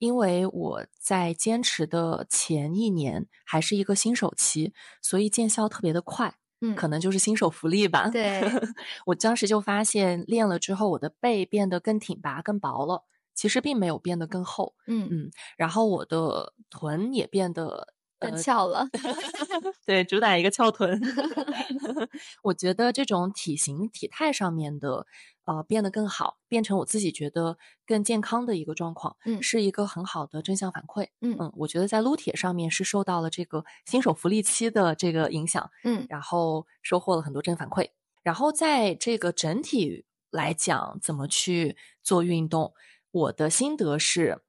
[0.00, 8.08] 因为我在坚持的前一年还是一个新手期，所以见效特别的快，嗯，可能就是新手福利吧。
[8.08, 8.40] 对，
[9.04, 18.88] 我当时就发现练了之后，我的背变得更挺拔、更薄了，其实并没有变得更厚，嗯嗯，然后我的臀也变得更翘了，
[19.84, 20.98] 对，主打一个翘臀。
[22.44, 25.06] 我觉得这种体型、体态上面的。
[25.50, 31.36] 呃，变得更好，变成我自己觉得更健康的一个状况，嗯，是一个很好的正向反馈，嗯。
[31.40, 37.90] 嗯，我觉得在撸铁上面是受到了这个新手福利期的这个影响，嗯，然后收获了很多正反馈，
[38.22, 42.72] 然后在这个整体来讲，怎么去做运动，
[43.10, 44.42] 我的心得是，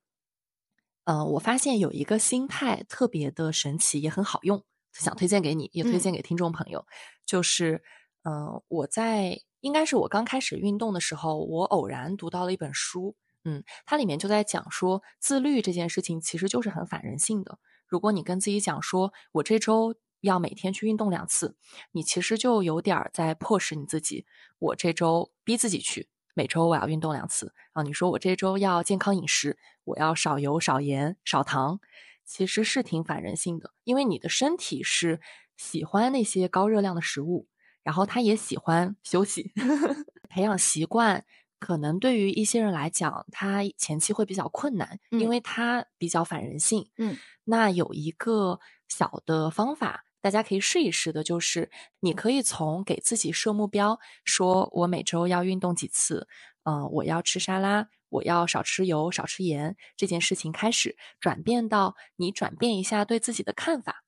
[1.06, 6.86] 呃，我发现有一个心态特别的神奇，也很好用，想推荐给你，也推荐给听众朋友，
[7.26, 7.82] 就是，
[8.22, 9.42] 嗯，我在。
[9.62, 17.58] 应该是我刚开始运动的时候，我偶然读到了一本书，嗯，它里面就在讲说，自律这件事情其实就是很反人性的。
[17.88, 21.56] 如果你跟自己讲说，我这周要每天去运动两次，
[21.91, 24.26] 你其实就有点在迫使你自己。
[24.60, 27.54] 我这周逼自己去，每周我要运动两次。
[27.74, 31.80] 啊，你说我这周要健康饮食，我要少油、少盐、少糖，
[32.24, 35.19] 其实是挺反人性的，因为你的身体是
[35.58, 37.47] 喜欢那些高热量的食物。
[37.84, 39.52] 然后他也喜欢休息，
[40.30, 41.26] 培养习惯，
[41.60, 46.89] 可能对于一些人来讲，他前期会比较困难，因为他比较反人性。
[46.98, 56.28] 嗯，那有一个小的方法，大家可以试一试的，就是你可以从给自己设目标，说我每周要运动几次，
[56.63, 64.04] 嗯，我要吃沙拉，我要少吃油、少吃盐这件事情开始，转变到你转变一下对自己的看法。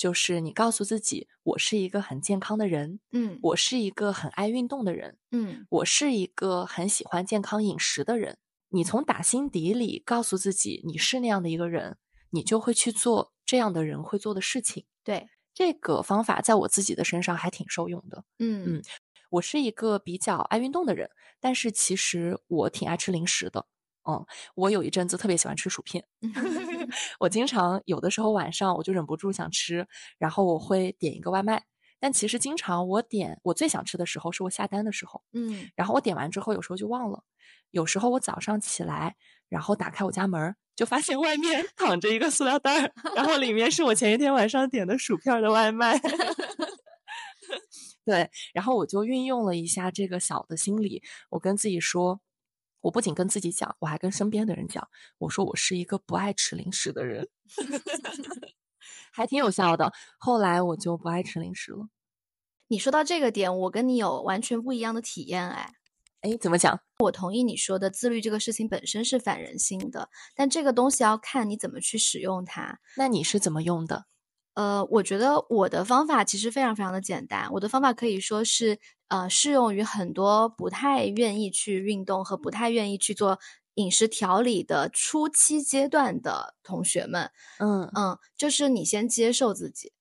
[0.00, 8.38] 就是你告诉自己，我是一个很健康的人，嗯，我是一个很爱运动的人，嗯，我是一个很喜欢健康饮食的人。
[8.70, 11.98] 你从打心底里告诉自己你是那样的一个人，
[12.30, 14.86] 你就会去做这样的人会做的事情。
[15.04, 18.24] 对，这个方法在我自己的身上还挺受用的。
[18.38, 18.82] 嗯嗯，
[19.28, 21.10] 我是一个比较爱运动的人，
[21.40, 23.66] 但是其实我挺爱吃零食的。
[24.08, 26.04] 嗯，我有一阵子特别喜欢吃薯片，
[27.18, 29.86] 我经常有的时候晚上我就忍不住想吃，
[30.18, 31.64] 然后我会点一个外卖。
[32.02, 37.22] 但其实经常我点我最想吃的时候是我下单的时候，嗯，然后我点完之后有时候就忘了，
[37.72, 39.16] 有时候我早上起来，
[39.50, 46.00] 然后打开我家门就发现外面躺着一个塑料袋儿，然后里面是我前一天晚上点的薯片的外卖。
[48.06, 52.18] 对，然后我就运用了一下这个小的心理，我跟自己说。
[52.80, 54.88] 我不仅跟自己讲，我还跟身边的人讲。
[55.18, 57.28] 我说我是一个不爱吃零食的人，
[59.12, 59.92] 还挺有效的。
[60.18, 61.88] 后来我就不爱吃零食了。
[62.68, 65.74] 你说到这个点，我跟你有完全不一样的体验哎。
[66.20, 66.80] 哎，怎么讲？
[66.98, 72.78] 我同意你说的，自律这个事情本身是反人性的，但这个东西要看你怎么去使用它。
[72.96, 74.04] 那你是怎么用的？
[74.54, 83.38] 呃，我觉得我的方法其实非常非常的简单，我的方法可以说是呃适用于很多不太愿意去运动和不太愿意去做
[83.74, 87.30] 饮食调理的初期阶段的同学们。
[87.58, 89.92] 嗯嗯，就是你先接受自己。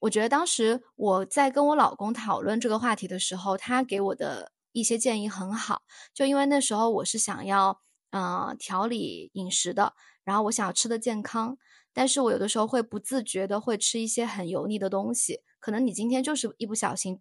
[0.00, 4.52] 我觉得当时我在跟我老公讨论这个话题的时候，他给我的。
[4.74, 5.82] 一些建议很好，
[6.14, 9.92] 就因为那时候我是想要，呃，调理饮食的，
[10.24, 11.58] 然后我想要吃的健康，
[11.92, 17.20] 但是我有的时候会不自觉的会吃一些很油腻的东西，可能你今天就是一不小心，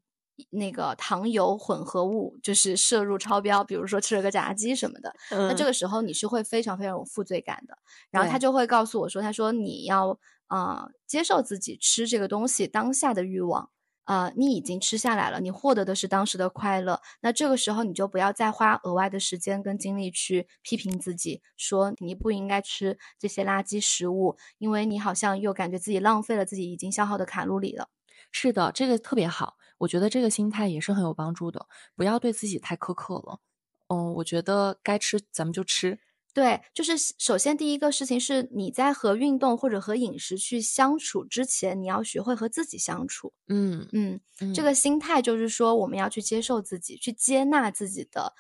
[0.49, 7.77] 那个糖油混合物就是摄入超标，比如说吃了个炸鸡什么的，那这个时候你是会非常非常有负罪感的。
[8.09, 13.69] 然后他就会告诉我说，他说你要啊接受自己吃这个东西当下的欲望。
[14.11, 16.99] 呃，你已经吃下来了，你获得的是当时的快乐。
[17.21, 27.87] 那这个时候，你就不要再花额外的时间跟精力去批评自己，说你不应该吃这些垃圾食物，因为你好像又感觉自己浪费了自己已经消耗的卡路里了。
[28.33, 33.39] 是的，这个特别好，我觉得这个心态也是很有帮助的，不要对自己太苛刻了。
[33.87, 35.99] 嗯，我觉得该吃咱们就吃。
[36.33, 43.33] 对，就是首先第一个事情是，你在和运动或者和饮食去相处之前，你要学会和自己相处。
[43.49, 48.33] 嗯嗯，这个心态就是说，我们要去接受自己，去接纳自己的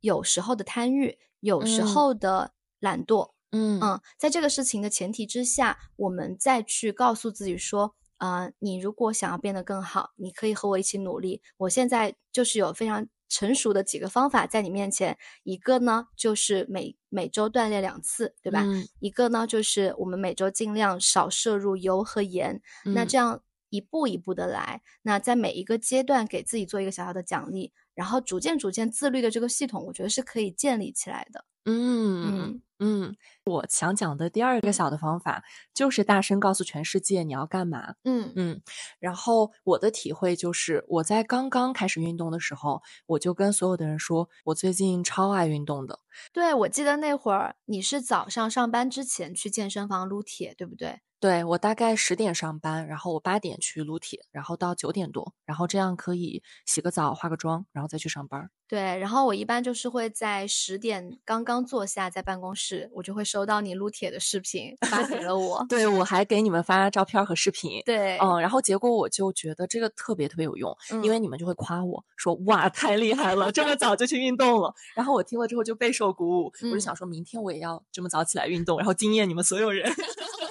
[0.00, 3.32] 有时候的贪欲，有时候的懒惰。
[3.52, 11.40] 嗯嗯，在这个事情的前提之下，我们再去告诉自己说，啊，你如果想要变得更好，你可以和我一起努力。
[11.56, 13.08] 我现在就是有非常。
[13.30, 18.66] 成熟的几个方法在你面前，一个呢就是每每周锻炼两次，对吧？
[18.98, 22.60] 一个呢就是我们每周尽量少摄入油和盐，
[22.92, 31.44] 那这样一步一步的来，那在每一个阶段给自己做一个小小的奖励，然后逐渐逐渐自律的这个系统，我觉得是可以建立起来的。
[31.66, 37.96] 嗯嗯嗯，我想讲的第二个小的方法就是大声告诉全世界你要干嘛。
[38.04, 38.62] 嗯嗯，
[38.98, 46.00] 然后我的体会就是，我在刚刚开始运动的时候，我就跟所有的人说，我最近超爱运动的。
[46.32, 51.00] 对，我记得那会儿你是早上上班之前去健身房撸铁，对不对？
[51.20, 58.48] 对我大概十点上班，然后我八点去撸铁，然后到九点多，然后这样可以洗个澡、化个妆，然后再去上班。
[58.66, 65.66] 对，然后我一般就是会在十点刚刚坐下在办公室，我就会收到你撸铁的视频发给了我。
[65.68, 67.82] 对我还给你们发照片和视频。
[67.84, 74.72] 对，嗯，然后结果我就觉得这个特别特别有用，因为你们就会夸我说哇太厉害了，这么早就去运动了。
[74.94, 79.92] 然后我听了之后就备受鼓舞，我就想说明天我也要这么早起来运动，然后惊艳你们所有人。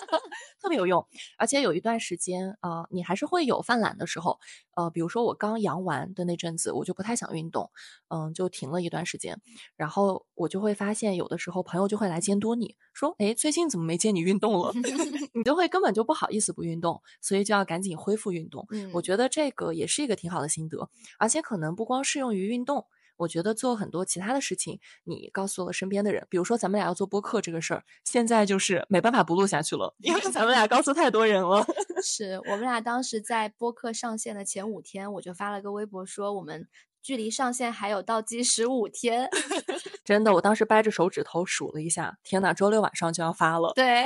[0.59, 1.05] 特别有用，
[1.37, 4.39] 而且有一段时间啊，你还是会有犯懒的时候，
[4.75, 7.71] 呃，比如说我刚阳完的那阵子，我就不太想运动，
[8.09, 9.41] 嗯，就停了一段时间，
[9.75, 14.73] 然后我就会发现，有的时候朋友就会来监督你说，哎，最近怎么没见你运动了？
[15.33, 18.65] 你就会根本就不好意思不运动，所以就要赶紧恢复运动。
[18.71, 22.85] 嗯我觉得这个也是一个挺好的心得，而且可能不光适用于运动。
[23.19, 31.65] 我觉得做很多其他的事情，你告诉了身边的人，比如说咱们俩要做播客这个事儿，现在就是没办法不录下去了，因为咱们俩告诉太多人了。
[32.03, 36.67] 是我们俩当时在播客上线的前五天，我就发了个微博说，我们
[37.01, 39.29] 距离上线还有倒计时五天。
[40.05, 43.73] 真的，我当时掰着手指头数了一下，天呐，周六晚上就要发了。
[43.75, 44.05] 对，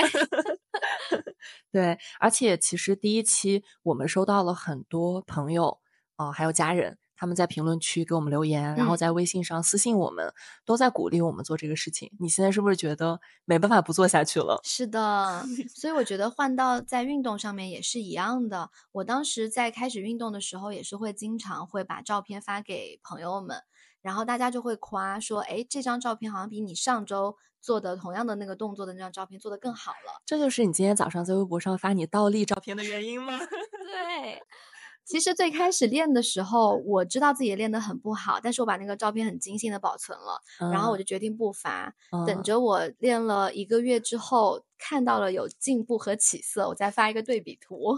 [1.71, 5.80] 对，而且其实第一期我们收到了很多朋友
[6.15, 6.97] 啊，还有家人。
[7.15, 10.34] 他们在评论区给我们留言，然后在微信上私信我们，
[10.65, 12.12] 都在鼓励我们做这个事情。
[12.19, 14.60] 你现在是不是觉得没办法不做下去了？
[14.63, 18.71] 是的，所以我觉得换到在运动上面也是一样的。
[18.91, 23.62] 我当时在开始运动的时候，也是会经常会把照片发给朋友们，
[24.02, 33.38] 然后大家就会夸说：“哎，这张照片好像比你上周做的同样的那个动作的那张照片做的更好了。”这就是你今天早上在微博上发你倒立照片的原因吗？
[33.38, 34.41] 对。
[35.05, 41.93] 其实最开始练的时候，我知道自己练得很不好，但是我把那个照片很精心的保存了，然后我就决定不发，
[42.25, 47.95] 等着我练了一个月之后，看到了有进步和起色，我再发一个对比图。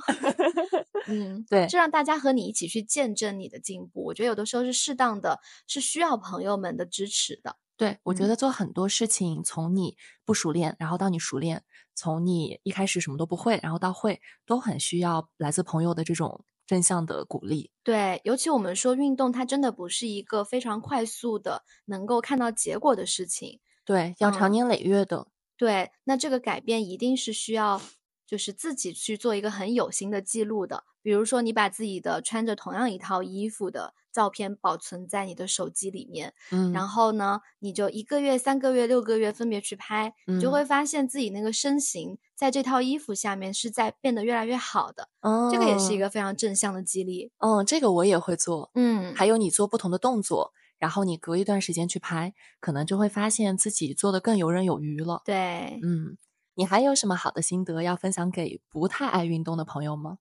[1.08, 4.04] 嗯， 对，这让大家和你一起去见证你的进步。
[4.06, 7.58] 我觉得有的时候是适当的，是需要朋友们的支持的。
[7.78, 11.64] 对，我觉得做很多事情，从你不熟练，然后到你熟练，
[11.94, 16.44] 从你一开始什么都不会，然后到会，都很需要来自朋友的这种。
[16.66, 25.28] 正向的鼓励，对，尤其我们说运动，它真的不是一个非常快速的能够看到结果的事情，对，要长年累月的。
[25.58, 27.82] 对，那这个改变一定是需要，
[28.28, 30.84] 就是自己去做一个很有心的记录的。
[31.02, 45.10] 比如说，你把自己的穿着同样一套衣服的照片保存在你的手机里面，嗯，然后呢，你就一个月、三个月、六个月分别去拍，你就会发现自己那个身形在这套衣服下面是在变得越来越好的。
[45.20, 47.34] 哦，这个也是一个非常正向的激励。
[47.40, 48.72] 嗯，这个我也会做。
[48.76, 55.24] 嗯，还有你做不同的动作，然后你隔一段时间去拍，可能就会发现自己做的更游刃有余了。
[55.26, 56.18] 对，嗯，
[56.54, 60.20] 你还有什么好的心得要分享给不太爱运动的朋友吗？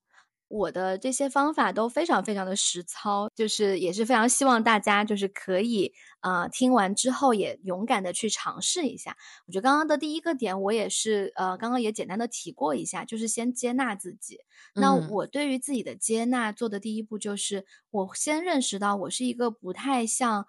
[0.57, 9.17] 我的这些方法都非常非常的实操，就是也是非常希望大家就是可以呃听完之后也勇敢的去尝试一下。
[9.49, 14.39] 我觉得刚刚的第一个点我也是呃刚刚也简单的提过一下，就是先接纳自己。
[14.75, 20.47] 那我对于自己的接纳做的第一步就是我先认识到我是一个不太像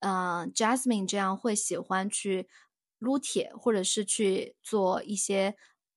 [0.00, 2.48] 呃 Jasmine 这样会喜欢去
[2.98, 5.54] 撸铁或者是去做一些。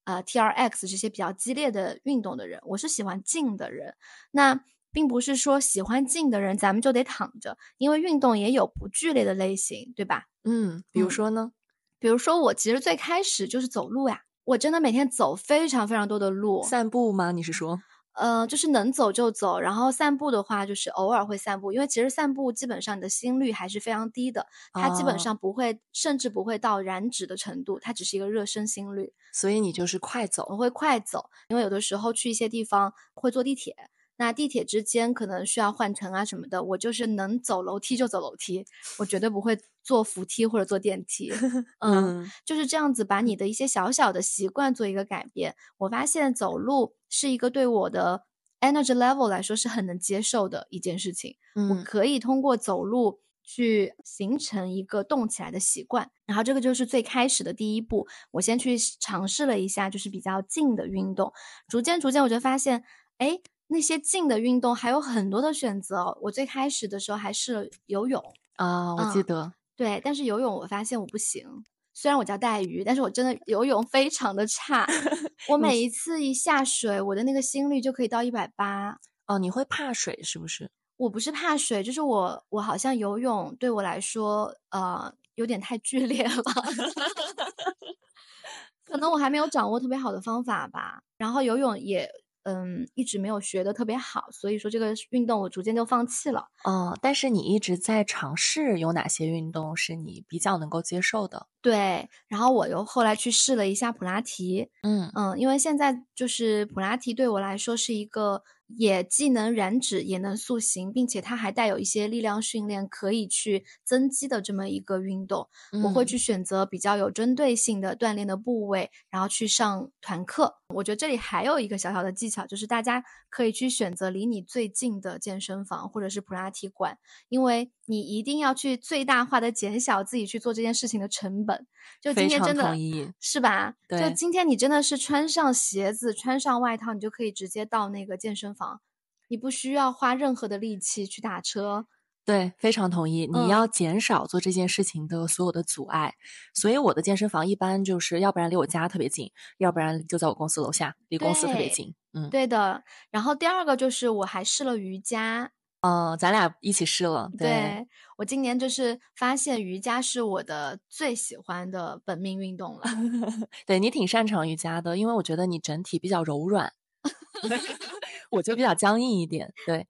[0.08, 3.93] 呃，T R X 这些比较激烈的运动的人，我是喜欢静的人。
[4.32, 4.58] 那
[4.89, 10.24] 并不是说喜欢静的人咱们就得躺着，因为运动也有不剧烈的类型，对吧？
[10.45, 11.51] 嗯，比如说呢？
[11.99, 16.64] 比如说我其实最开始就是走路呀，我真的每天走非常非常多的路。
[16.64, 17.34] 散步吗？
[17.34, 17.82] 你是说？
[18.18, 29.13] 呃，就是能走就走，然后散步的话，就是偶尔会散步，因为其实散步基本上你的心率还是非常低的，它基本上不会，甚至不会到燃脂的程度，它只是一个热身心率。
[29.32, 33.76] 所以你就是快走，我会快走，因为有的时候去一些地方会坐地铁。
[34.18, 38.65] 那地铁之间可能需要换乘啊什么的，我就是能走楼梯就走楼梯，
[38.97, 41.32] 我绝对不会坐扶梯或者坐电梯。
[41.80, 45.55] 嗯，就是这样子，把你的一些小小的习惯做一个改变。
[45.78, 48.24] 我发现走路是一个对我的
[48.59, 51.36] energy level 来说是很能接受的一件事情。
[51.55, 58.07] 嗯我可以通过走路去形成一个动起来的习惯，然后这个就是最开始的第一步。
[58.32, 61.32] 我先去尝试了一下，就是比较静的运动，
[61.68, 62.84] 逐渐逐渐我就发现，
[63.20, 63.39] 哎。
[63.68, 66.18] 那些静的运动还有很多的选择。
[66.22, 68.22] 我最开始的时候还是游泳
[68.55, 71.63] 啊，我记得对，但是游泳我发现我不行。
[71.93, 74.88] 虽然我叫带鱼，但是我真的游泳非常的差。
[75.49, 78.99] 我每一次一下水，我的那个心率就可以到一百八。
[79.26, 80.70] 哦，你会怕水是不是？
[80.97, 86.43] 我不是怕水，就是我我好像游泳对我来说呃有点太剧烈了，
[88.86, 91.01] 可能我还没有掌握特别好的方法吧。
[91.18, 92.09] 然后游泳也。
[92.47, 96.47] 嗯，一直没有学的特别好，所以说这个运动我逐渐就放弃了。
[96.63, 101.47] 哦，但是你一直在尝试，有哪些运动是你比较能够接受的？
[101.61, 104.69] 对，然后我又后来去试了一下普拉提。
[104.83, 108.43] 嗯嗯，因为现在就是普拉提对我来说是一个。
[108.68, 115.47] 也既能燃脂，也能塑形，并且它还带有一些力量训练，可以去增肌的这么一个运动。
[115.84, 120.57] 我会去选择比较有针对性的锻炼的部位，然后去上团课。
[120.74, 126.97] 我觉得这里还有一个小小的技巧，就是大家可以去选择离你最近的健身房或者是普拉提馆，
[127.30, 131.65] 因为你一定要去最大化的减小自己去做这件事情的成本。
[132.01, 132.76] 就今天真的，
[133.22, 133.76] 是吧？
[133.89, 138.82] 就今天你真的是穿上鞋子，穿上外套，你就可以直接到那个健身房，
[139.28, 141.86] 你不需要花任何的力气去打车。
[142.26, 143.26] 对，非常同意。
[143.26, 146.16] 你要减少做这件事情的所有的阻碍。
[146.53, 151.95] 所以我的健身房一般就是要不然离我家特别近，要不然就在我公司楼下，离公司特别近。
[152.12, 152.84] 嗯，对的。
[153.12, 155.51] 然后第二个就是我还试了瑜伽。
[155.80, 157.30] 嗯，咱俩一起试了。
[157.38, 157.88] 对
[158.18, 162.82] 我今年就是发现瑜伽是我的最喜欢的本命运动了。
[163.66, 166.74] 对你挺擅长瑜伽的，因为我觉得你整体比较柔软，
[168.32, 169.53] 我就比较僵硬一点。
[169.65, 169.88] 对。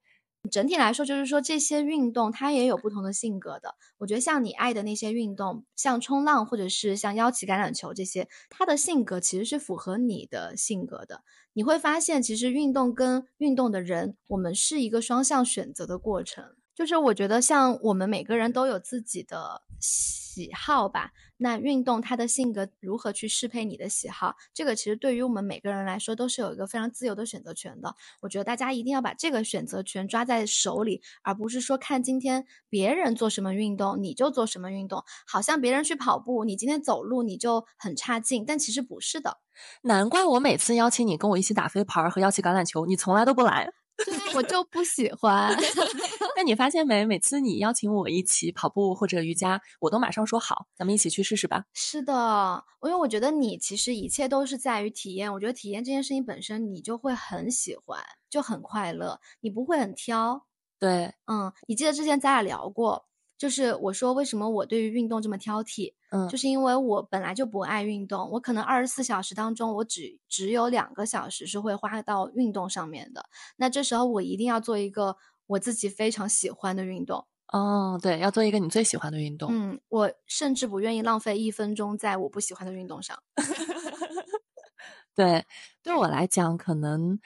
[0.52, 3.74] 整体来说，就是说这些运动它也有不同的性格的。
[3.98, 11.22] 我觉得像你爱的那些运动，像冲浪或者是像腰旗橄榄球这些，它的性格其实是符合你的性格的。
[11.52, 16.44] 你会发现，其实运动跟运动的人，我们是一个双向选择的过程。
[16.74, 21.10] 就是我觉得，像我们每个人都有自己的喜好吧。
[21.38, 27.94] 那运动它的性格如何去适配你的喜好，这个其实对于我们每个人来说都是有一个非常自由的选择权的。
[28.20, 39.38] 我觉得大家一定要把这个选择权抓在手里，而不是说看今天别人做什么运动你就做什么运动，好像别人去跑步，你今天走路你就很差劲，但其实不是的。
[39.82, 43.72] 难怪我每次邀请你跟我一起打飞盘和邀请橄榄球，你从来都不来。
[44.34, 45.56] 我就不喜欢。
[46.36, 47.04] 那你发现没？
[47.04, 51.64] 每次你邀请我一起跑步或者瑜伽，我都马上说好，咱们一起去试试吧。
[51.74, 55.32] 是的，因为我觉得你其实一切都是在于体验。
[55.32, 60.46] 我觉得体验这件事情本身，你就会很喜欢，就很快乐，你不会很挑。
[60.78, 63.07] 对，嗯，你记得之前咱俩聊过。
[63.38, 73.30] 就是我说为什么我对于运动这么挑剔，嗯，就是因为我本来就不爱运动，我可能二十四小时当中我只只有两个小时是会花到运动上面的。
[73.56, 75.16] 那这时候我一定要做一个
[75.46, 77.26] 我自己非常喜欢的运动。
[77.52, 79.48] 哦，对，要做一个你最喜欢的运动。
[79.50, 83.22] 嗯，我甚至不愿意浪费一分钟在我不喜欢的运动上。
[85.14, 85.46] 对，
[85.82, 87.18] 对我来讲，可能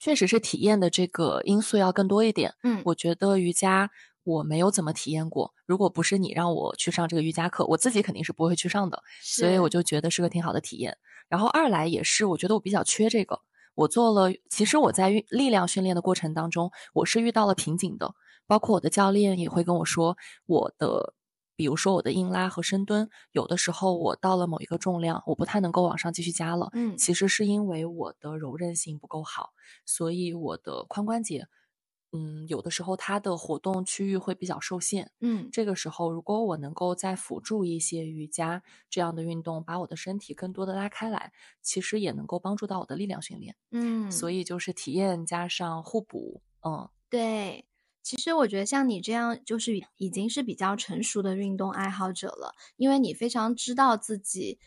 [0.00, 2.54] 确实是体验的这个因素要更多一点。
[2.64, 3.90] 嗯，我觉得瑜伽
[4.28, 5.54] 我没有怎么体验过。
[5.64, 9.02] 如果不是你让我去上这个瑜伽课，我自己肯定是不会去上的。
[9.22, 10.98] 所以我就觉得是个挺好的体验。
[11.28, 13.40] 然后二来也是，我觉得我比较缺这个。
[13.74, 18.14] 我做了，其实我在力量训练的过程当中，我是遇到了瓶颈的。
[18.46, 20.16] 包括我的教练也会跟我说，
[20.46, 21.14] 我的。
[21.58, 26.68] 比如说我的硬拉和深蹲，有的时候我到了某一个重量，我不太能够往上继续加了。
[26.72, 29.50] 嗯，其实是因为我的柔韧性不够好，
[29.84, 31.48] 所以我的髋关节，
[32.12, 35.10] 嗯，有的时候它的活动区域会比较受限。
[35.20, 43.56] 嗯，这个时候如果我能够再辅助一些瑜伽这样的运动，把我的身体更多的拉开来，其实也能够帮助到我的力量训练。
[43.70, 46.42] 嗯，所以就是体验加上互补。
[46.64, 47.64] 嗯，对。
[48.00, 54.58] 其实我觉得像你这样，就是已经是比较成熟的运动爱好者了，因为你非常知道自己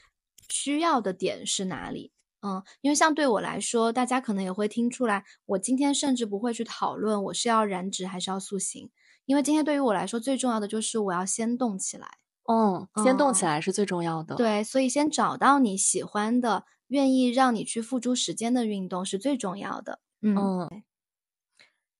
[0.47, 2.11] 需要的点是哪里。
[2.41, 8.89] 嗯，因为像对我来说，大家可能也会听出来，我今天甚至不会去讨论我是要燃脂还是要塑形，
[9.25, 12.07] 因为今天对于我来说最重要的就是我要先动起来。
[12.47, 14.35] 嗯，先动起来是最重要的。
[14.35, 19.99] 对，所以先找到你喜欢的、愿意让你去付诸时间的运动是最重要的。
[20.21, 20.83] 嗯。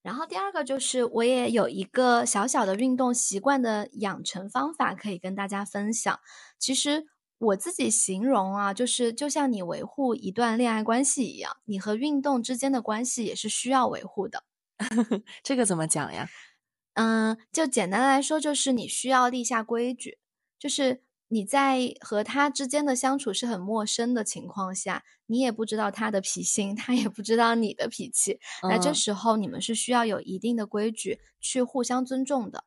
[0.01, 6.19] 然后第二个就是，我也有一个小小的运动习惯的养成方法可以跟大家分享。
[6.57, 7.05] 其实
[7.41, 14.43] 我自己形容啊，就是就像你维护一段恋爱关系一样，你和运动之间的关系也是需要维护的。
[15.43, 16.29] 这个怎么讲呀？
[16.93, 20.17] 嗯，就简单来说，就是你需要立下规矩，
[20.57, 21.03] 就是。
[21.33, 28.37] 你在和他之间的相处是很陌生的情况下，你也不知道他的脾性，他也不知道你的脾气。
[28.63, 32.65] 那这时候你们是需要有一定的规矩去互相尊重的。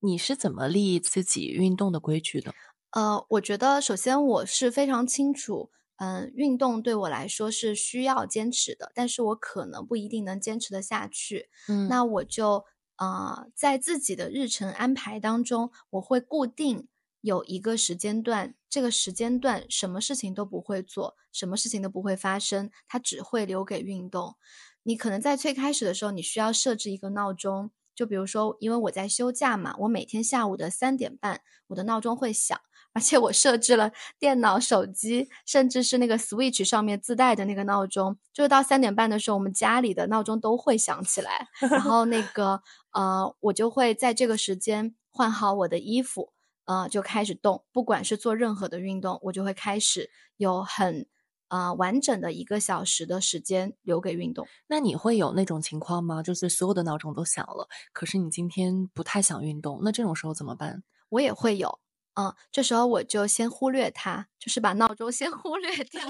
[0.00, 2.54] 你是怎么立自己运动的规矩的？
[2.96, 11.50] 呃，我觉得首先我是非常清楚，嗯，运动对我来说是需要坚持的，但是我可能不一定能坚持得下去。
[11.68, 12.64] 嗯，那我就
[12.96, 16.88] 呃在自己的日程安排当中，我会固定。
[17.20, 24.36] 有一个时间段，这个时间段什么事情都不会做，什么事情都不会发生，它只会留给运动。
[24.84, 32.60] 你可能在最开始的时候，你需要设置一个闹钟，就比如说，因为我在休假嘛，我每天下午的三点半，我的闹钟会响，
[32.96, 46.32] 而且我设置了电脑、手机，甚至是那个 Switch 上面自带的那个闹钟，就是到三点半的时候，我们家里的闹钟都会响起来， 然后那个呃，我就会在这个时间换好我的衣服。
[46.64, 51.06] 呃，就开始动，不管是做任何的运动，我就会开始有很
[51.48, 54.48] 啊完整的一个小时的时间留给运动。
[54.66, 56.22] 那你会有那种情况吗？
[56.24, 60.82] 就是所有的闹钟都响了，可是你今天不太想运动，那这种时候怎么办？
[61.10, 61.78] 我也会有，
[62.16, 66.02] 嗯，这时候我就先忽略它，就是把闹钟先忽略掉，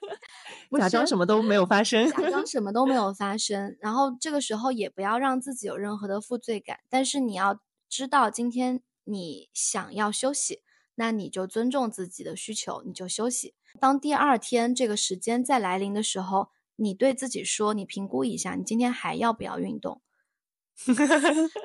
[0.78, 3.76] 假装什么都没有发生，假装什么都没有发生。
[3.80, 8.82] 然后这个时候也不要让自己有任何的负罪感，但是你要知道今天。
[9.04, 10.60] 你想要休息，
[10.94, 13.56] 那你就尊重自己的需求，你就休息。
[13.80, 20.00] 当第二天这个时间再来临的时候，你对自己说，你评估一下，你今天还要不要运动？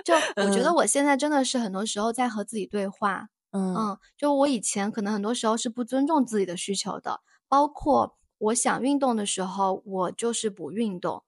[0.03, 3.29] 就我觉得我现在真的是很多时候在和自己对话。
[3.51, 11.23] 嗯，就我以前可能很多时候是不尊重自己的需求的，包括我想运动的时候，我就是不运动，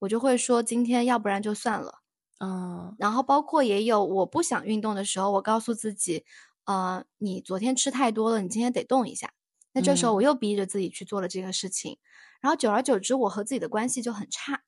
[0.00, 2.00] 我就会说今天要不然就算了。
[2.40, 6.24] 嗯，然后包括也有我不想运动的时候，我告诉自己，
[6.64, 9.32] 呃，你昨天吃太多了，你今天得动一下。
[9.72, 11.98] 那这时候我又逼着自己去做了这个事情，
[12.40, 14.62] 然后久而久之，我和自己的关系就很差。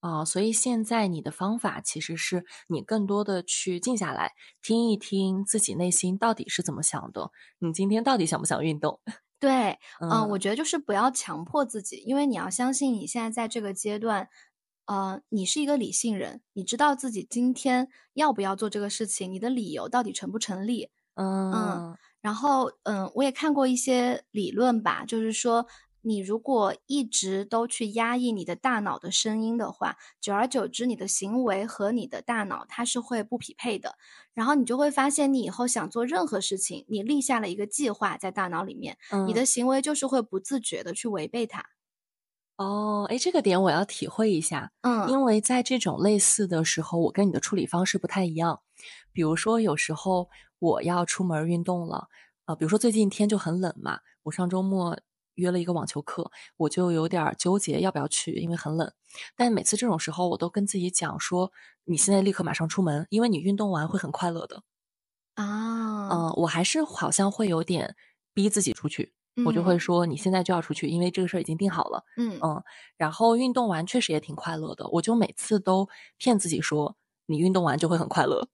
[0.00, 4.32] 哦，所以现在你的方法其实是你更多的去静下来，
[4.62, 7.30] 听一听自己内心到底是怎么想的。
[7.58, 9.00] 你今天到底想不想运动？
[9.40, 14.28] 对，嗯，我觉得就是不要强迫自己，因为你要相信你现在在这个阶段。
[14.86, 20.88] 呃，你是一个理性人，你知道自己今天要不要做这个事情，你的理由到底成不成立？
[21.14, 25.66] 嗯，然后嗯，我也看过一些理论吧，就是说，
[26.08, 33.96] 你如果一直都去压抑你的大脑的声音的话，久而久之，你的行为和你的大脑它是会不匹配的，
[34.32, 38.96] 然后你就会发现，你以后想做任何事情，你立下了一个计划在大脑里面，
[39.26, 41.62] 你的行为就是会不自觉的去违背它。
[42.56, 48.62] 哦，哎，这个点我要体会一下，嗯，因为在这种类似的时候，我跟你的处理方式不太一样。
[49.12, 52.08] 比如说，有时候我要出门运动了，
[52.46, 54.98] 呃，比如说最近天就很冷嘛，我上周末
[55.38, 58.92] 约了一个网球课，我就有点纠结要不要去，因为很冷。
[59.36, 61.50] 但每次这种时候，我都跟自己讲说
[61.86, 64.62] ：“你现在立刻马上出门，因为你运动完会很快乐的。”
[65.36, 67.96] 啊，嗯，我还是好像会有点
[68.34, 69.12] 逼自己出去，
[69.46, 72.62] 我就会说：“你现在就要出去，因为这个事儿已经定好了。”嗯嗯，
[72.96, 78.48] 然后运动完确实也挺快乐的，我就每次都骗自己说：“你运动完就会很快乐。”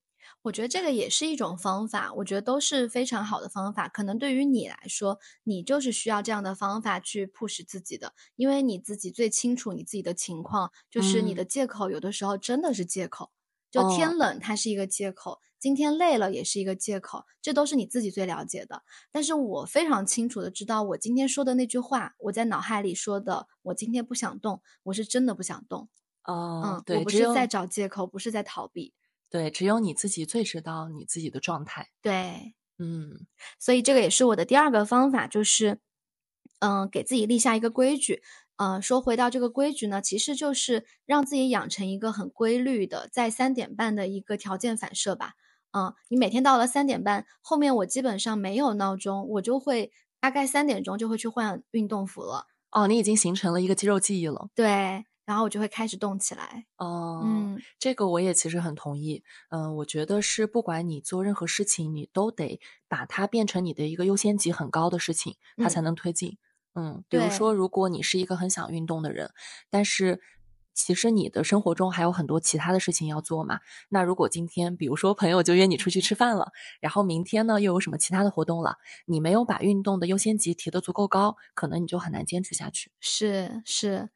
[0.44, 3.88] 我觉得这个也是一种方法，我觉得都是非常好的方法。
[3.88, 10.70] 可能对于你来说，你就是需要这样的方法去 push 自己的，因为你自己最清楚你自己的情况。
[10.90, 13.30] 就是你的借口有的时候真的是借口，
[13.70, 18.82] 就天冷它是一个借口，今天累了也是一个借口，这都是你自己最了解的。
[19.10, 25.88] 但是我非常清楚的知道，我今天说的那句话，我在脑海里说的，我今天不想动，我是真的不想动。
[26.24, 28.92] 哦，嗯，我不是在找借口，不是在逃避。
[29.30, 31.88] 对，只有你自己最知道你自己的状态。
[32.00, 33.26] 对，嗯，
[33.58, 35.80] 所以这个也是我的第二个方法，就是，
[36.60, 38.22] 嗯，给自己立下一个规矩。
[38.56, 45.32] 嗯，说回到这个规矩呢，其实就是让自己养成一个很规律的在三点半的一个条件反射吧。
[45.72, 52.46] 嗯，你每天到了三点半，后面我基本上没有闹钟，我就会大概三点钟就会去换运动服了。
[52.70, 54.48] 哦，你已经形成了一个肌肉记忆了。
[54.54, 55.04] 对。
[55.24, 56.66] 然后我就会开始动起来。
[56.76, 59.22] 哦，嗯，这个我也其实很同意。
[59.50, 66.38] 嗯，我觉得是不管你做任何事情，你都得把它变成你的一个优先级很高的事情，它才能推进。
[66.74, 69.32] 嗯，比如说，如果你是一个很想运动的人，
[69.70, 70.20] 但是
[70.74, 73.60] 其实你的生活中还有很多其他的事情要做嘛。
[73.88, 76.50] 那如果今天，比如说朋友就约你出去吃饭了，
[76.80, 82.90] 然后明天呢又有什么其他的活动了，你没有把运动的优先级提得足够高，可能你就很难坚持下去。
[82.98, 84.10] 是是。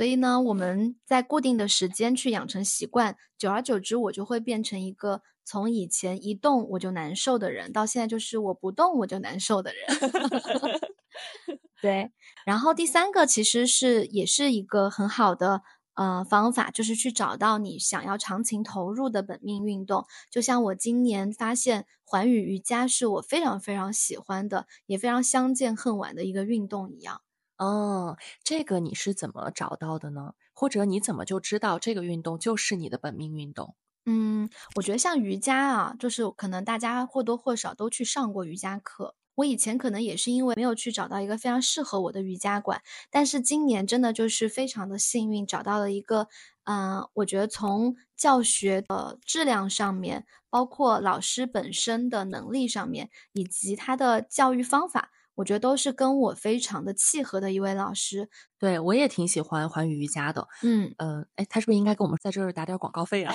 [0.00, 10.90] 所以呢，我们在固定的时间去养成习惯，久而久之，我就会变成一个从以前一动我就难受的人，到现在就是我不动我就难受的人。
[11.82, 12.12] 对，
[12.46, 15.60] 然后第三个其实是也是一个很好的
[15.92, 20.06] 呃方法，就是去找到你想要长情投入的本命运动。
[20.30, 27.20] 就像我今年发现环宇瑜伽是我非常非常喜欢的，也非常相见恨晚的一个运动一样。
[27.60, 30.32] 哦，这个你是怎么找到的呢？
[30.54, 33.74] 或者你怎么就知道这个运动就是你的本命运动？
[34.06, 39.14] 嗯，我觉得像瑜伽啊，就是可能大家或多或少都去上过瑜伽课。
[39.34, 42.80] 我以前可能也是因为没有去找到一个非常适合我的瑜伽馆，
[43.10, 46.28] 但是今年真的就是非常的幸运，找到了一个，
[46.64, 55.10] 嗯，我觉得从教学的质量上面，包括老师本身的能力上面，以及他的教育方法。
[55.40, 58.28] 我觉得都是跟我非常的契合的一位老师，
[58.58, 60.46] 对我也挺喜欢环宇瑜伽的。
[60.62, 63.34] 嗯呃，哎，他是不是应该给我们在这儿打点广告费啊？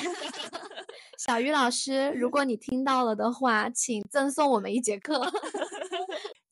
[1.17, 5.19] 小鱼老师，如果你听到了的话，请赠送我们一节课。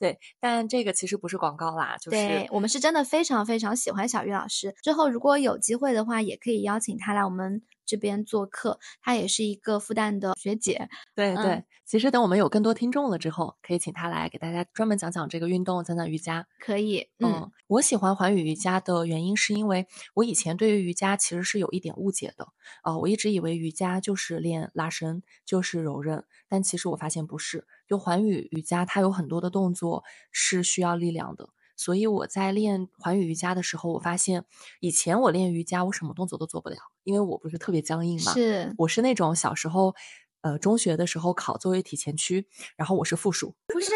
[0.04, 4.76] 对，但这个其实不是广告啦，就是我们是真的非常非常喜欢小鱼老师。
[4.84, 7.62] 之后如果有机会的话，也可以邀请他来我们。
[7.86, 10.88] 这边做客，她也是一个复旦的学姐。
[11.14, 16.48] 对对，其实等我们有更多听众了之后，可以请她来给大家专门讲讲这个运动，讲讲瑜伽。
[16.62, 22.48] 可以，嗯，我喜欢环宇瑜伽的原因是因为我以前对于瑜伽其实是有一点误解的。
[22.86, 27.68] 呃，我一直以为瑜伽就是练拉伸，就是柔韧，但其实我发现不是。
[27.94, 31.50] 就环宇瑜伽，它有很多的动作是需要力量的。
[31.76, 34.46] 所以我在练环宇瑜伽的时候，我发现
[34.80, 38.34] 以前我练瑜伽，我什么动作都做不了，因为我不是特别僵硬嘛。
[38.34, 39.94] 是，我是那种小时候，
[40.42, 43.54] 呃，中学的时候考作为体前屈，然后我是负数。
[43.68, 43.92] 不是，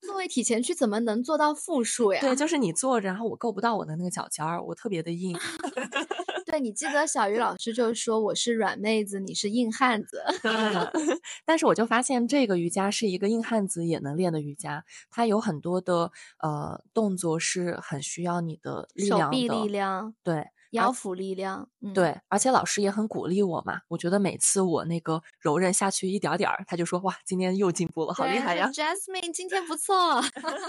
[0.00, 2.20] 作为体前屈怎么能做到负数呀？
[2.22, 5.36] 对，就是你坐着，然后我够不到我的那个脚尖儿，我特别的硬。
[6.46, 10.22] 对你记得小鱼老师就说我是软妹子，你是硬汉子。
[11.44, 20.46] 但是我就发现这个瑜伽是一个硬汉子也能练的瑜伽，它有很多的呃动作是很需要你的力量的，手臂力量，对。
[20.76, 23.80] 腰腹力量，嗯对，而且老师也很鼓励我嘛。
[23.88, 30.22] 我觉得每次我那个柔韧下去一点点儿，他就说：“哇，今天又进步了，好厉害呀！”Jasmine 今天不错。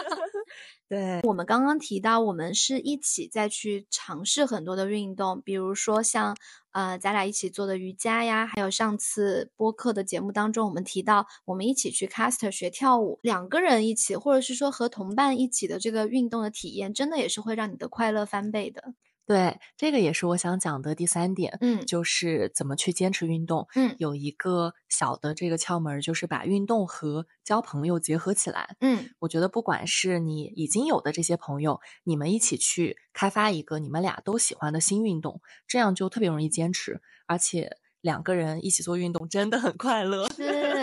[0.89, 6.35] 对，我们刚刚提到，我们是一起再去尝试很多的运动，比如说像
[6.71, 18.93] 呃，咱俩一起做的瑜伽呀，还有上次播客的节目当中，我们提到我们一起去 Caster 学跳舞，两个人一起，或者是说和同伴一起的这个运动的体验，真的也是会让你的快乐翻倍的。
[19.28, 40.43] 对，这个也是我想讲的第三点，嗯，就是怎么去坚持运动，嗯，有一个小的这个窍门，就是把运动和交朋友结合起来，嗯，我觉得不管是你已经有的这些朋友，你们一起去开发一个你们俩都喜欢的新运动，这样就特别容易坚持，而且两个人一起做运动真的很快乐，是，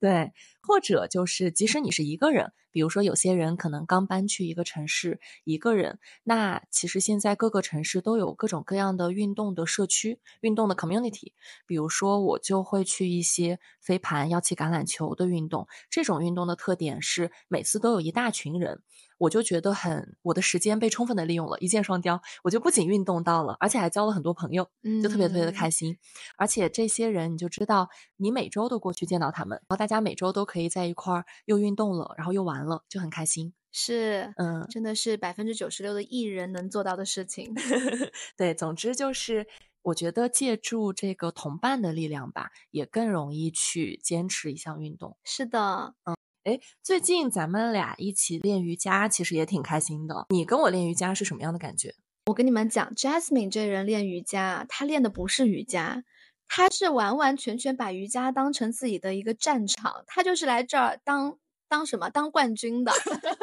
[0.00, 0.32] 对
[0.62, 11.32] 或者就是即使你是一个人，比如说有些人可能刚搬去一个城市，一个人，那其实现在各个城市都有各种各样的运动的社区、运动的 community。
[11.66, 18.82] 比如说我就会去一些飞盘、腰旗橄榄球的运动，这种运动的特点是每次都有一大群人。
[19.16, 22.20] 我就觉得很，我的时间被充分的利用了，一箭双雕。
[22.42, 24.68] 我就不仅运动到了，而且还交了很多朋友，
[25.02, 25.96] 就特别特别的开心。
[26.36, 33.52] 而且这些人，你就知道，你每周都过去见到他们，然后大家每周都可以在一块儿又运动了，然后又玩了，就很开心。
[33.72, 37.52] 是，嗯，真的是百分之九十六的艺人能做到的事情。
[38.36, 39.46] 对，总之就是，
[39.82, 45.16] 我觉得借助这个同伴的力量吧，也更容易去坚持一项运动。
[45.24, 46.16] 是的，嗯。
[46.44, 50.26] 哎，最近咱们俩一起练瑜伽，其实也挺开心的。
[50.28, 51.94] 你跟我练瑜伽是什么样的感觉？
[52.26, 56.04] 我跟你们讲，Jasmine 这人练瑜伽，他练的不是瑜伽，
[56.48, 61.38] 他是完完全全把瑜伽当成自己的一个战场，他就是来这儿当
[61.68, 62.92] 当什么当冠军的，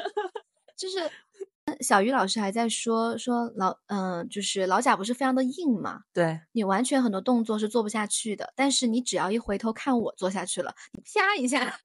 [0.78, 1.10] 就是。
[1.80, 6.02] 小鱼老师还在说说老嗯，就是老贾不是非常的硬嘛？
[6.12, 11.80] 对你完全很多动作是做不下去的，但是你只要一回头看我做下去了，你啪一下，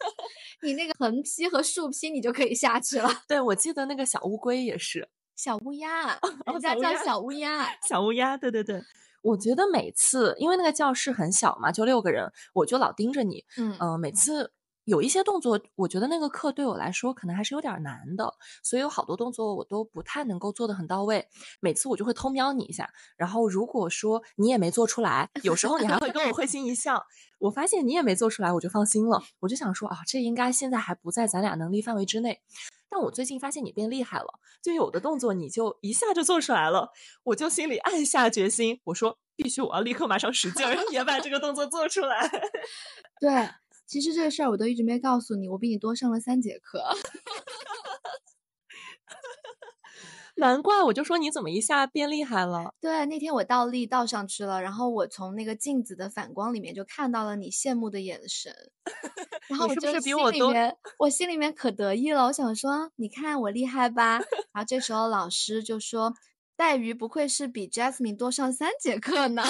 [0.62, 3.08] 你那个横劈和竖劈你就可以下去了。
[3.28, 8.36] 对，我记得那个小乌龟也是小乌鸦，人家叫小乌鸦，小乌鸦。
[8.36, 8.82] 对对对，
[9.22, 14.52] 我觉得每次因为那个教室很小嘛，就六个人，我就老盯着你，嗯嗯，每次。
[14.88, 18.32] 有一些动作，我觉得那个课对我来说可能还是有点难的，
[18.62, 21.28] 所以有好多动作我都不太能够做得很到位。
[21.60, 27.04] 每次我就会偷瞄你一下，然后如果说你也没做出来，有时候你还会跟我会心一笑。
[27.38, 29.22] 我发现你也没做出来，我就放心了。
[29.40, 32.40] 我就想说啊，这应该现在还不在咱俩能力范围之内。
[32.88, 36.90] 但我最近发现你变厉害了，就有的动作你就一下就做出来了，
[37.24, 42.26] 我就心里暗下决心，我说必须我要立刻马上使劲儿也把这个动作做出来。
[43.20, 43.50] 对。
[43.88, 46.84] 其实这个事儿我都一直没告诉你，我比你多上了三节课，
[50.36, 52.74] 难怪我就说你怎么一下变厉害了。
[52.80, 58.54] 对，那天我倒立倒上去了，然后我从那个镜子的反光里面就看到了你羡慕的眼神，
[59.48, 64.18] 然后我就心里面我心里面可得意了，我想说你看我厉害吧。
[64.52, 66.12] 然后这时候老师就说
[66.56, 69.42] ：“带鱼不愧是比 Jasmine 多上三节课呢。”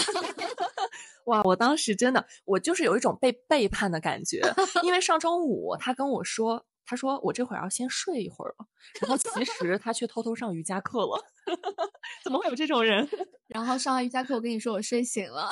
[1.29, 1.43] 哇！
[1.45, 4.41] 我当时真的，我就是有一种被背叛的感觉，
[4.83, 8.67] 因为上周五他跟我说，他说我这会儿要先睡一会儿了，
[9.01, 11.23] 然后其实他却偷偷上瑜伽课了，
[12.25, 13.09] 怎么会有这种人？
[13.49, 15.49] 然后上完瑜伽课，我跟你说我睡醒了，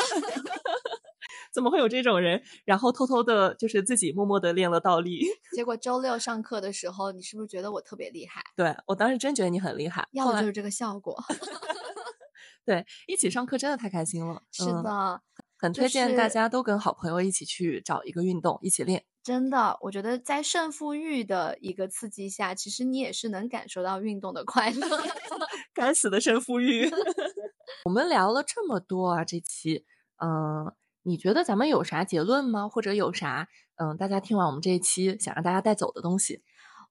[1.52, 2.42] 怎么会有这种人？
[2.64, 8.42] 然后偷偷的，就是自己默默的练了倒立，结果周六上课的时候，你是不是觉得我特别厉害？
[8.56, 11.22] 对我当时真觉得你很厉害，要的就是这个效果。
[12.64, 15.22] 对，一起上课真的太开心了，是的。
[15.58, 19.04] 很推荐大家都跟好朋友一起去找一个运动一起练。
[19.22, 24.86] 真的，我觉得在胜负欲的一个刺激下，其实你也是能感受到运动的快乐。
[25.74, 26.88] 该死的胜负欲！
[27.84, 29.84] 我们聊了这么多啊，这期，
[30.22, 32.68] 嗯，你觉得咱们有啥结论吗？
[32.68, 36.42] 或者有啥，嗯，大家听完我们这一期想让大家带走的东西？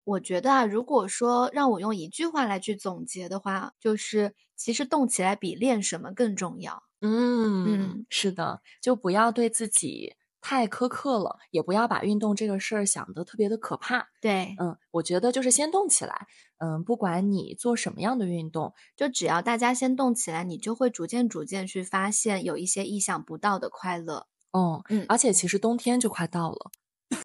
[0.03, 6.83] 我觉得啊，如果说让我用一句话来去总结的话，就是其实动起来比练什么更重要。
[7.05, 14.07] 嗯嗯，是的，就不要对自己太苛刻了，也不要把运动这个事儿想得特别的可怕。
[14.21, 16.27] 对，嗯，我觉得就是先动起来。
[16.57, 24.27] 嗯，不管你做什么样的运动，就只要大家先动起来，你就会逐渐逐渐去发现有一些意想不到的快乐。
[24.51, 26.71] 哦，嗯，而且其实冬天就快到了，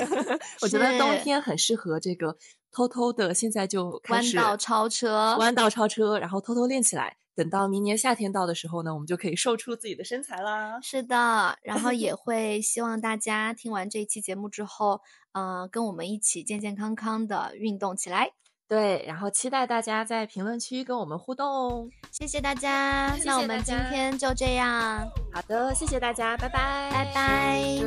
[0.63, 2.37] 我觉得冬天很适合这个
[2.73, 7.17] 偷偷的，现在就开始弯道超车，弯道超车，然后偷偷练起来。
[7.37, 10.79] 等到明年夏天到的时候呢，我们就可以瘦出自己的身材啦。
[10.83, 15.01] 是的，然后也 会希望大家听完这一期节目之后，
[15.33, 18.33] 呃，跟我们一起健健康康的运动起来。
[18.71, 23.17] 对，然后期待大家在评论区跟我们互动，谢谢大家。
[23.25, 27.81] 那我们今天就这样，好的，谢谢大家，拜拜，拜拜。